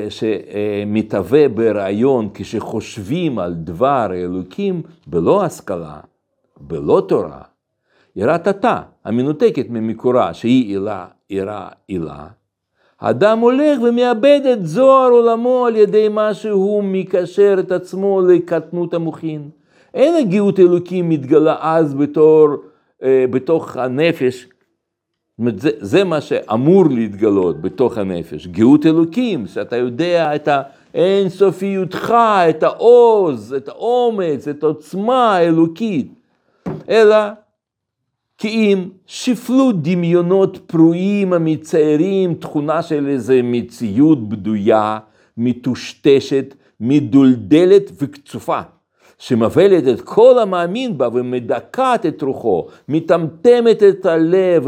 שמתהווה 0.09 1.49
ברעיון 1.49 2.29
כשחושבים 2.33 3.39
על 3.39 3.53
דבר 3.53 4.07
האלוקים 4.11 4.81
בלא 5.07 5.43
השכלה, 5.43 5.99
בלא 6.61 7.05
תורה, 7.07 7.41
יראת 8.15 8.47
התא 8.47 8.81
המנותקת 9.05 9.65
ממקורה 9.69 10.33
שהיא 10.33 10.65
עילה, 10.65 11.07
עירה 11.27 11.69
עילה, 11.87 12.27
האדם 13.01 13.39
הולך 13.39 13.81
ומאבד 13.81 14.41
את 14.53 14.67
זוהר 14.67 15.11
עולמו 15.11 15.65
על 15.65 15.75
ידי 15.75 16.09
מה 16.09 16.33
שהוא 16.33 16.83
מקשר 16.83 17.55
את 17.59 17.71
עצמו 17.71 18.21
לקטנות 18.21 18.93
המוחין. 18.93 19.49
אין 19.93 20.15
הגאות 20.15 20.59
אלוקים 20.59 21.09
מתגלה 21.09 21.55
אז 21.61 21.93
בתור, 21.93 22.47
אה, 23.03 23.25
בתוך 23.29 23.77
הנפש, 23.77 24.47
זה, 25.57 25.69
זה 25.79 26.03
מה 26.03 26.21
שאמור 26.21 26.85
להתגלות 26.89 27.61
בתוך 27.61 27.97
הנפש, 27.97 28.47
גאות 28.47 28.85
אלוקים, 28.85 29.47
שאתה 29.47 29.75
יודע 29.75 30.35
את 30.35 30.49
האינסופיותך, 30.93 32.13
את 32.49 32.63
העוז, 32.63 33.53
את 33.57 33.67
האומץ, 33.67 34.47
את 34.47 34.63
העוצמה 34.63 35.35
האלוקית, 35.35 36.13
אלא 36.89 37.15
כי 38.39 38.47
אם 38.47 38.89
שפלות 39.05 39.81
דמיונות 39.81 40.57
פרועים 40.67 41.33
המציירים 41.33 42.33
תכונה 42.33 42.81
של 42.81 43.07
איזה 43.07 43.41
מציאות 43.43 44.29
בדויה, 44.29 44.99
מטושטשת, 45.37 46.55
מדולדלת 46.79 47.91
וקצופה. 48.01 48.59
שמבלת 49.17 49.87
את 49.87 50.01
כל 50.01 50.39
המאמין 50.39 50.97
בה 50.97 51.07
ומדכאת 51.13 52.05
את 52.05 52.21
רוחו, 52.21 52.67
מטמטמת 52.89 53.83
את 53.83 54.05
הלב 54.05 54.67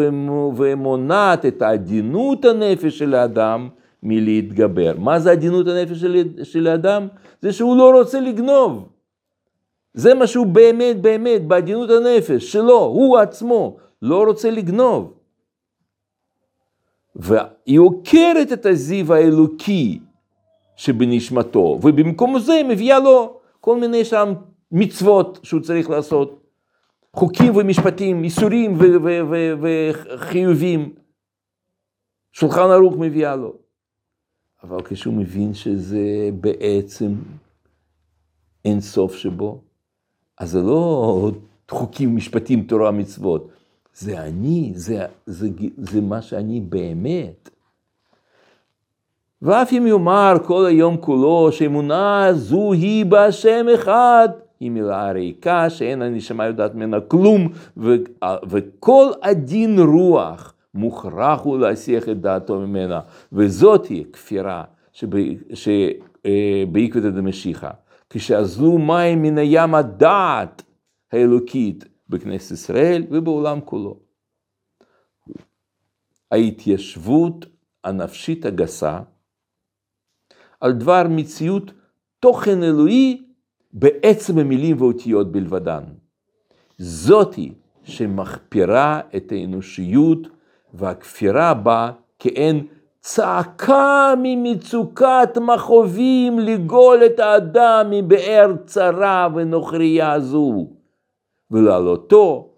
ומונעת 0.57 1.45
את 1.45 1.61
עדינות 1.61 2.45
הנפש 2.45 2.99
של 2.99 3.13
האדם 3.15 3.69
מלהתגבר. 4.03 4.93
מה 4.99 5.19
זה 5.19 5.31
עדינות 5.31 5.67
הנפש 5.67 6.05
של 6.43 6.67
האדם? 6.67 7.07
זה 7.41 7.53
שהוא 7.53 7.77
לא 7.77 7.99
רוצה 7.99 8.19
לגנוב. 8.19 8.87
זה 9.93 10.13
מה 10.13 10.27
שהוא 10.27 10.47
באמת 10.47 11.01
באמת 11.01 11.47
בעדינות 11.47 11.89
הנפש 11.89 12.51
שלו, 12.51 12.79
הוא 12.79 13.17
עצמו, 13.17 13.77
לא 14.01 14.23
רוצה 14.23 14.51
לגנוב. 14.51 15.13
והיא 17.15 17.79
עוקרת 17.79 18.51
את 18.53 18.65
הזיו 18.65 19.13
האלוקי 19.13 19.99
שבנשמתו, 20.75 21.79
ובמקום 21.83 22.39
זה 22.39 22.61
מביאה 22.69 22.99
לו 22.99 23.39
כל 23.59 23.79
מיני 23.79 24.05
שם 24.05 24.33
מצוות 24.71 25.39
שהוא 25.43 25.61
צריך 25.61 25.89
לעשות, 25.89 26.41
חוקים 27.13 27.55
ומשפטים, 27.55 28.23
איסורים 28.23 28.77
וחיובים. 29.61 30.95
שולחן 32.31 32.69
ערוך 32.69 32.95
מביאה 32.99 33.35
לו. 33.35 33.53
אבל 34.63 34.81
כשהוא 34.83 35.13
מבין 35.13 35.53
שזה 35.53 36.29
בעצם 36.39 37.11
אין 38.65 38.81
סוף 38.81 39.15
שבו, 39.15 39.61
אז 40.41 40.51
זה 40.51 40.61
לא 40.61 41.31
חוקים, 41.69 42.15
משפטים, 42.15 42.63
תורה, 42.63 42.91
מצוות. 42.91 43.49
זה 43.93 44.21
אני, 44.21 44.71
זה, 44.75 45.05
זה, 45.25 45.49
זה 45.77 46.01
מה 46.01 46.21
שאני 46.21 46.61
באמת. 46.61 47.49
ואף 49.41 49.73
אם 49.73 49.87
יאמר 49.87 50.33
כל 50.45 50.65
היום 50.65 50.97
כולו 50.97 51.51
שאמונה 51.51 52.27
זו 52.33 52.73
היא 52.73 53.05
בהשם 53.05 53.65
אחד, 53.75 54.29
היא 54.59 54.71
מילה 54.71 55.11
ריקה 55.11 55.69
שאין 55.69 56.01
הנשמה 56.01 56.45
יודעת 56.45 56.75
ממנה 56.75 56.99
כלום, 56.99 57.47
ו, 57.77 57.95
וכל 58.49 59.11
הדין 59.21 59.79
רוח 59.79 60.53
מוכרח 60.73 61.41
הוא 61.41 61.59
להסיח 61.59 62.09
את 62.09 62.21
דעתו 62.21 62.59
ממנה, 62.59 62.99
וזאת 63.33 63.85
היא 63.85 64.05
כפירה 64.13 64.63
שבעקבתא 65.53 67.09
דמשיחא. 67.09 67.69
כשאזלו 68.13 68.77
מים 68.77 69.21
מן 69.21 69.37
הים 69.37 69.75
הדעת 69.75 70.63
האלוקית 71.11 71.85
בכנסת 72.09 72.51
ישראל 72.51 73.03
ובעולם 73.11 73.61
כולו. 73.65 73.99
ההתיישבות 76.31 77.45
הנפשית 77.83 78.45
הגסה 78.45 78.99
על 80.59 80.71
דבר 80.71 81.03
מציאות 81.09 81.71
תוכן 82.19 82.63
אלוהי 82.63 83.23
בעצם 83.73 84.37
המילים 84.37 84.81
ואותיות 84.81 85.31
בלבדן. 85.31 85.83
זאתי 86.77 87.53
שמחפירה 87.83 89.01
את 89.15 89.31
האנושיות 89.31 90.27
והכפירה 90.73 91.53
בה 91.53 91.91
כאין 92.19 92.67
צעקה 93.01 94.13
ממצוקת 94.23 95.37
מכאובים 95.41 96.39
לגאול 96.39 97.05
את 97.05 97.19
האדם 97.19 97.87
מבאר 97.89 98.53
צרה 98.65 99.27
ונוכריה 99.35 100.19
זו, 100.19 100.67
ולעלותו 101.51 102.49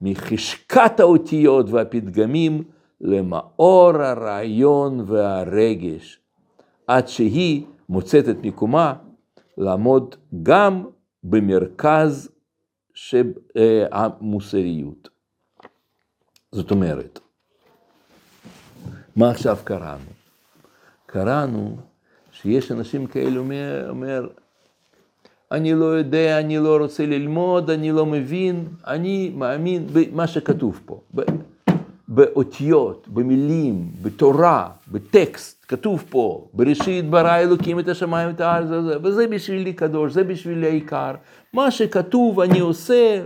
מחשקת 0.00 1.00
האותיות 1.00 1.70
והפתגמים 1.70 2.62
למאור 3.00 3.90
הרעיון 3.96 5.04
והרגש, 5.06 6.20
עד 6.86 7.08
שהיא 7.08 7.64
מוצאת 7.88 8.28
את 8.28 8.36
מקומה 8.42 8.94
לעמוד 9.58 10.14
גם 10.42 10.84
במרכז 11.24 12.30
אה, 13.56 13.86
המוסריות. 13.92 15.08
זאת 16.52 16.70
אומרת, 16.70 17.20
מה 19.16 19.30
עכשיו 19.30 19.58
קראנו? 19.64 20.10
קראנו 21.06 21.76
שיש 22.32 22.72
אנשים 22.72 23.06
כאלה, 23.06 23.38
אומר, 23.38 23.86
אומר, 23.88 24.28
אני 25.52 25.74
לא 25.74 25.84
יודע, 25.84 26.40
אני 26.40 26.58
לא 26.58 26.76
רוצה 26.76 27.06
ללמוד, 27.06 27.70
אני 27.70 27.92
לא 27.92 28.06
מבין, 28.06 28.68
אני 28.86 29.32
מאמין 29.36 29.86
במה 29.92 30.26
שכתוב 30.26 30.80
פה, 30.84 31.00
באותיות, 32.08 33.08
במילים, 33.08 33.90
בתורה, 34.02 34.68
בטקסט, 34.88 35.64
כתוב 35.68 36.04
פה, 36.10 36.48
בראשית 36.54 37.10
ברא 37.10 37.38
אלוקים 37.38 37.78
את 37.78 37.88
השמיים 37.88 38.28
ואת 38.28 38.40
הארץ, 38.40 38.68
וזה 39.02 39.26
בשבילי 39.26 39.72
קדוש, 39.72 40.12
זה 40.12 40.24
בשבילי 40.24 40.66
העיקר. 40.66 41.14
מה 41.52 41.70
שכתוב 41.70 42.40
אני 42.40 42.60
עושה, 42.60 43.24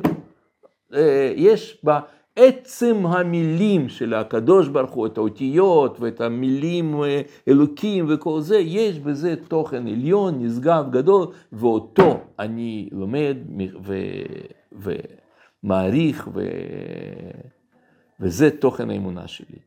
אה, 0.95 1.32
יש 1.36 1.78
בה... 1.82 2.01
עצם 2.39 3.07
המילים 3.07 3.89
של 3.89 4.14
הקדוש 4.14 4.68
ברוך 4.68 4.91
הוא, 4.91 5.07
את 5.07 5.18
האותיות 5.18 6.01
ואת 6.01 6.20
המילים 6.20 7.03
אה, 7.03 7.22
אלוקים 7.49 8.07
וכל 8.09 8.41
זה, 8.41 8.57
יש 8.57 8.99
בזה 8.99 9.34
תוכן 9.49 9.86
עליון, 9.86 10.45
נשגב, 10.45 10.91
גדול, 10.91 11.26
ואותו 11.53 12.20
אני 12.39 12.89
לומד 12.93 13.36
ומעריך, 15.62 16.28
ו... 16.34 16.43
וזה 18.20 18.51
תוכן 18.51 18.91
האמונה 18.91 19.28
שלי. 19.28 19.59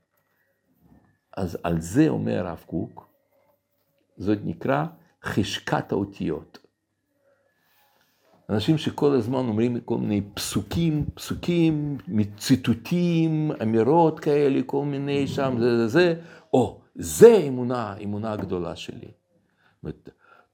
אז 1.38 1.58
על 1.64 1.82
זה 1.82 2.10
אומר 2.10 2.48
הרב 2.48 2.64
קוק, 2.66 3.10
זאת 4.18 4.38
נקרא 4.44 4.86
חשקת 5.24 5.92
האותיות. 5.92 6.61
אנשים 8.52 8.78
שכל 8.78 9.14
הזמן 9.16 9.40
אומרים 9.40 9.80
כל 9.80 9.98
מיני 9.98 10.22
פסוקים, 10.34 11.06
פסוקים, 11.14 11.98
ציטוטים, 12.38 13.52
אמירות 13.64 14.20
כאלה, 14.20 14.62
כל 14.66 14.86
מיני 14.86 15.28
שם, 15.28 15.56
זה 15.60 15.78
זה 15.78 15.88
זה, 15.88 16.22
או, 16.54 16.82
זה 16.96 17.36
אמונה, 17.48 17.96
אמונה 18.04 18.36
גדולה 18.36 18.76
שלי. 18.76 19.12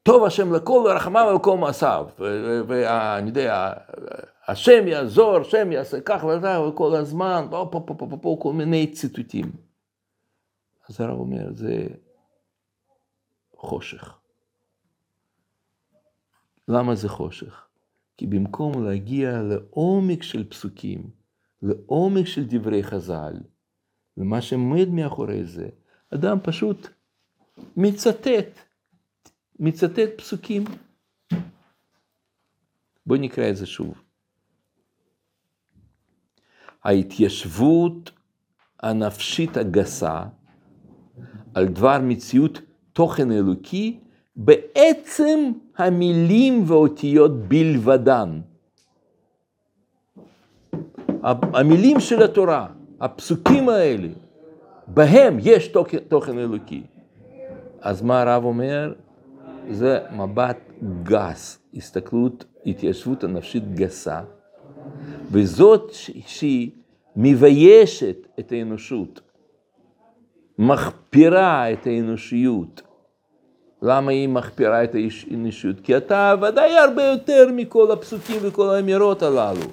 טוב 0.03 0.23
השם 0.23 0.53
לכל 0.53 0.83
ורחמיו 0.85 1.29
על 1.29 1.39
כל 1.39 1.57
מעשיו, 1.57 2.07
ואני 2.67 3.29
יודע, 3.29 3.73
השם 4.47 4.87
יעזור, 4.87 5.37
השם 5.37 5.71
יעשה 5.71 5.97
כך 6.05 6.23
וזה, 6.23 6.61
וכל 6.61 6.95
הזמן, 6.95 7.47
פה 7.49 7.69
פה 7.71 7.83
פה 7.87 7.95
פה 7.97 8.07
פה 8.09 8.17
פה 8.21 8.37
כל 8.41 8.53
מיני 8.53 8.91
ציטוטים. 8.91 9.51
אז 10.89 11.01
הרב 11.01 11.19
אומר, 11.19 11.53
זה 11.53 11.87
חושך. 13.55 14.17
למה 16.67 16.95
זה 16.95 17.09
חושך? 17.09 17.66
כי 18.17 18.27
במקום 18.27 18.83
להגיע 18.83 19.41
לעומק 19.41 20.23
של 20.23 20.49
פסוקים, 20.49 21.09
לעומק 21.61 22.25
של 22.25 22.45
דברי 22.47 22.83
חז"ל, 22.83 23.33
ומה 24.17 24.41
שעומד 24.41 24.87
מאחורי 24.87 25.45
זה, 25.45 25.69
אדם 26.13 26.37
פשוט 26.43 26.87
מצטט, 27.77 28.59
מצטט 29.59 30.09
פסוקים. 30.17 30.63
בואו 33.05 33.19
נקרא 33.19 33.49
את 33.49 33.55
זה 33.55 33.65
שוב. 33.65 34.01
ההתיישבות 36.83 38.11
הנפשית 38.79 39.57
הגסה 39.57 40.23
על 41.53 41.67
דבר 41.67 41.97
מציאות 42.01 42.61
תוכן 42.93 43.31
אלוקי 43.31 43.99
בעצם 44.37 45.51
המילים 45.77 46.63
ואותיות 46.67 47.31
בלבדן. 47.47 48.39
המילים 51.23 51.99
של 51.99 52.23
התורה, 52.23 52.67
הפסוקים 53.01 53.69
האלה, 53.69 54.07
בהם 54.87 55.37
יש 55.41 55.67
תוכן, 55.67 55.97
תוכן 55.97 56.39
אלוקי. 56.39 56.83
אז 57.81 58.01
מה 58.01 58.21
הרב 58.21 58.43
אומר? 58.43 58.93
זה 59.69 59.99
מבט 60.11 60.57
גס, 61.03 61.59
הסתכלות, 61.73 62.45
התיישבות 62.65 63.23
הנפשית 63.23 63.75
גסה, 63.75 64.21
וזאת 65.31 65.91
שהיא 66.25 66.71
מביישת 67.15 68.17
את 68.39 68.51
האנושות, 68.51 69.21
מחפירה 70.59 71.73
את 71.73 71.87
האנושיות, 71.87 72.81
למה 73.81 74.11
היא 74.11 74.29
מחפירה 74.29 74.83
את 74.83 74.95
האנושות? 74.95 75.75
כי 75.83 75.97
אתה 75.97 76.35
ודאי 76.41 76.77
הרבה 76.77 77.03
יותר 77.03 77.47
מכל 77.53 77.91
הפסוקים 77.91 78.37
וכל 78.41 78.69
האמירות 78.69 79.23
הללו. 79.23 79.65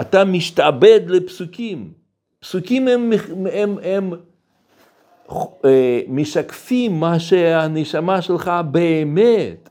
אתה 0.00 0.24
משתעבד 0.24 1.00
לפסוקים. 1.06 1.92
פסוקים 2.40 2.88
הם, 2.88 3.12
הם, 3.12 3.46
הם, 3.52 3.78
הם 3.82 4.12
אה, 5.64 6.00
משקפים 6.08 7.00
מה 7.00 7.18
שהנשמה 7.18 8.22
שלך 8.22 8.50
באמת. 8.70 9.68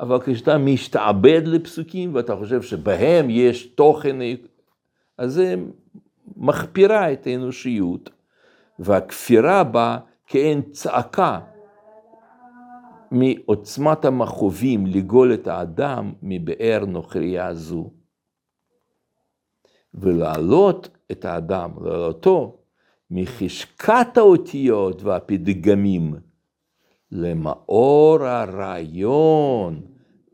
אבל 0.00 0.18
כשאתה 0.24 0.58
משתעבד 0.58 1.42
לפסוקים 1.44 2.14
ואתה 2.14 2.36
חושב 2.36 2.62
שבהם 2.62 3.30
יש 3.30 3.66
תוכן, 3.66 4.16
אז 5.18 5.32
זה 5.32 5.54
מחפירה 6.36 7.12
את 7.12 7.26
האנושיות, 7.26 8.10
והכפירה 8.78 9.64
בה 9.64 9.98
כאין 10.26 10.62
צעקה. 10.72 11.38
מעוצמת 13.10 14.04
המכאובים 14.04 14.86
לגאול 14.86 15.34
את 15.34 15.46
האדם 15.46 16.12
מבאר 16.22 16.84
נוכריה 16.86 17.54
זו. 17.54 17.90
ולהעלות 19.94 20.88
את 21.12 21.24
האדם, 21.24 21.70
להעלותו 21.84 22.58
מחשקת 23.10 24.16
האותיות 24.16 25.02
והפתגמים 25.02 26.14
למאור 27.12 28.24
הרעיון 28.24 29.82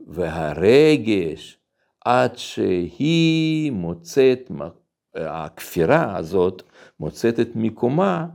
והרגש, 0.07 1.59
עד 2.05 2.39
שהיא 2.39 3.73
מוצאת, 3.73 4.51
הכפירה 5.15 6.17
הזאת 6.17 6.63
מוצאת 7.01 7.41
את 7.41 7.49
מקומה 7.55 8.27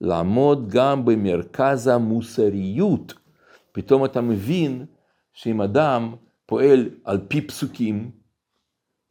לעמוד 0.00 0.68
גם 0.68 1.04
במרכז 1.04 1.86
המוסריות. 1.86 3.14
פתאום 3.72 4.04
אתה 4.04 4.20
מבין 4.20 4.86
שאם 5.32 5.60
אדם 5.60 6.14
פועל 6.46 6.90
על 7.04 7.20
פי 7.28 7.40
פסוקים, 7.40 8.10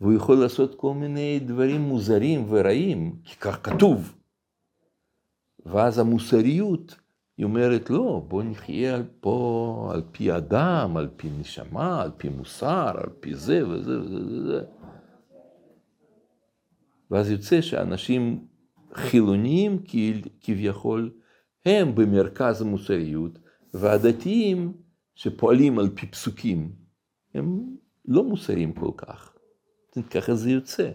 והוא 0.01 0.13
יכול 0.13 0.37
לעשות 0.37 0.75
כל 0.75 0.93
מיני 0.93 1.39
דברים 1.39 1.81
מוזרים 1.81 2.45
ורעים, 2.49 3.15
כי 3.23 3.35
כך 3.35 3.59
כתוב. 3.63 4.15
ואז 5.65 5.99
המוסריות, 5.99 6.95
היא 7.37 7.43
אומרת, 7.43 7.89
לא, 7.89 8.25
בוא 8.27 8.43
נחיה 8.43 8.97
פה 9.19 9.89
על 9.93 10.03
פי 10.11 10.37
אדם, 10.37 10.97
על 10.97 11.09
פי 11.15 11.29
נשמה, 11.39 12.01
על 12.01 12.11
פי 12.17 12.29
מוסר, 12.29 12.91
על 13.03 13.09
פי 13.19 13.35
זה 13.35 13.67
וזה 13.67 13.99
וזה 13.99 14.15
וזה. 14.15 14.61
ואז 17.11 17.31
יוצא 17.31 17.61
שאנשים 17.61 18.47
חילוניים 18.93 19.83
כביכול 20.41 21.11
הם 21.65 21.95
במרכז 21.95 22.61
המוסריות, 22.61 23.39
והדתיים 23.73 24.73
שפועלים 25.15 25.79
על 25.79 25.89
פי 25.95 26.07
פסוקים, 26.07 26.75
הם 27.33 27.75
לא 28.05 28.23
מוסריים 28.23 28.73
כל 28.73 28.91
כך. 28.97 29.33
ככה 30.09 30.35
זה 30.35 30.49
יוצא. 30.49 30.91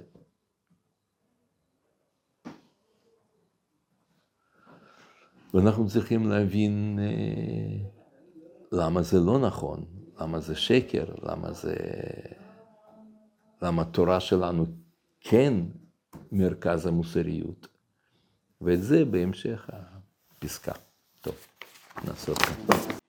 ואנחנו 5.54 5.88
צריכים 5.88 6.26
להבין 6.26 6.98
אה, 7.02 7.88
למה 8.72 9.02
זה 9.02 9.20
לא 9.20 9.38
נכון, 9.38 9.84
למה 10.20 10.40
זה 10.40 10.54
שקר, 10.54 11.14
למה 11.22 11.52
זה... 11.52 11.74
למה 13.62 13.82
התורה 13.82 14.20
שלנו 14.20 14.66
כן 15.20 15.54
מרכז 16.32 16.86
המוסריות. 16.86 17.68
ואת 18.60 18.82
זה 18.82 19.04
בהמשך 19.04 19.70
הפסקה. 19.72 20.72
טוב, 22.04 22.08
נעשות. 22.08 23.05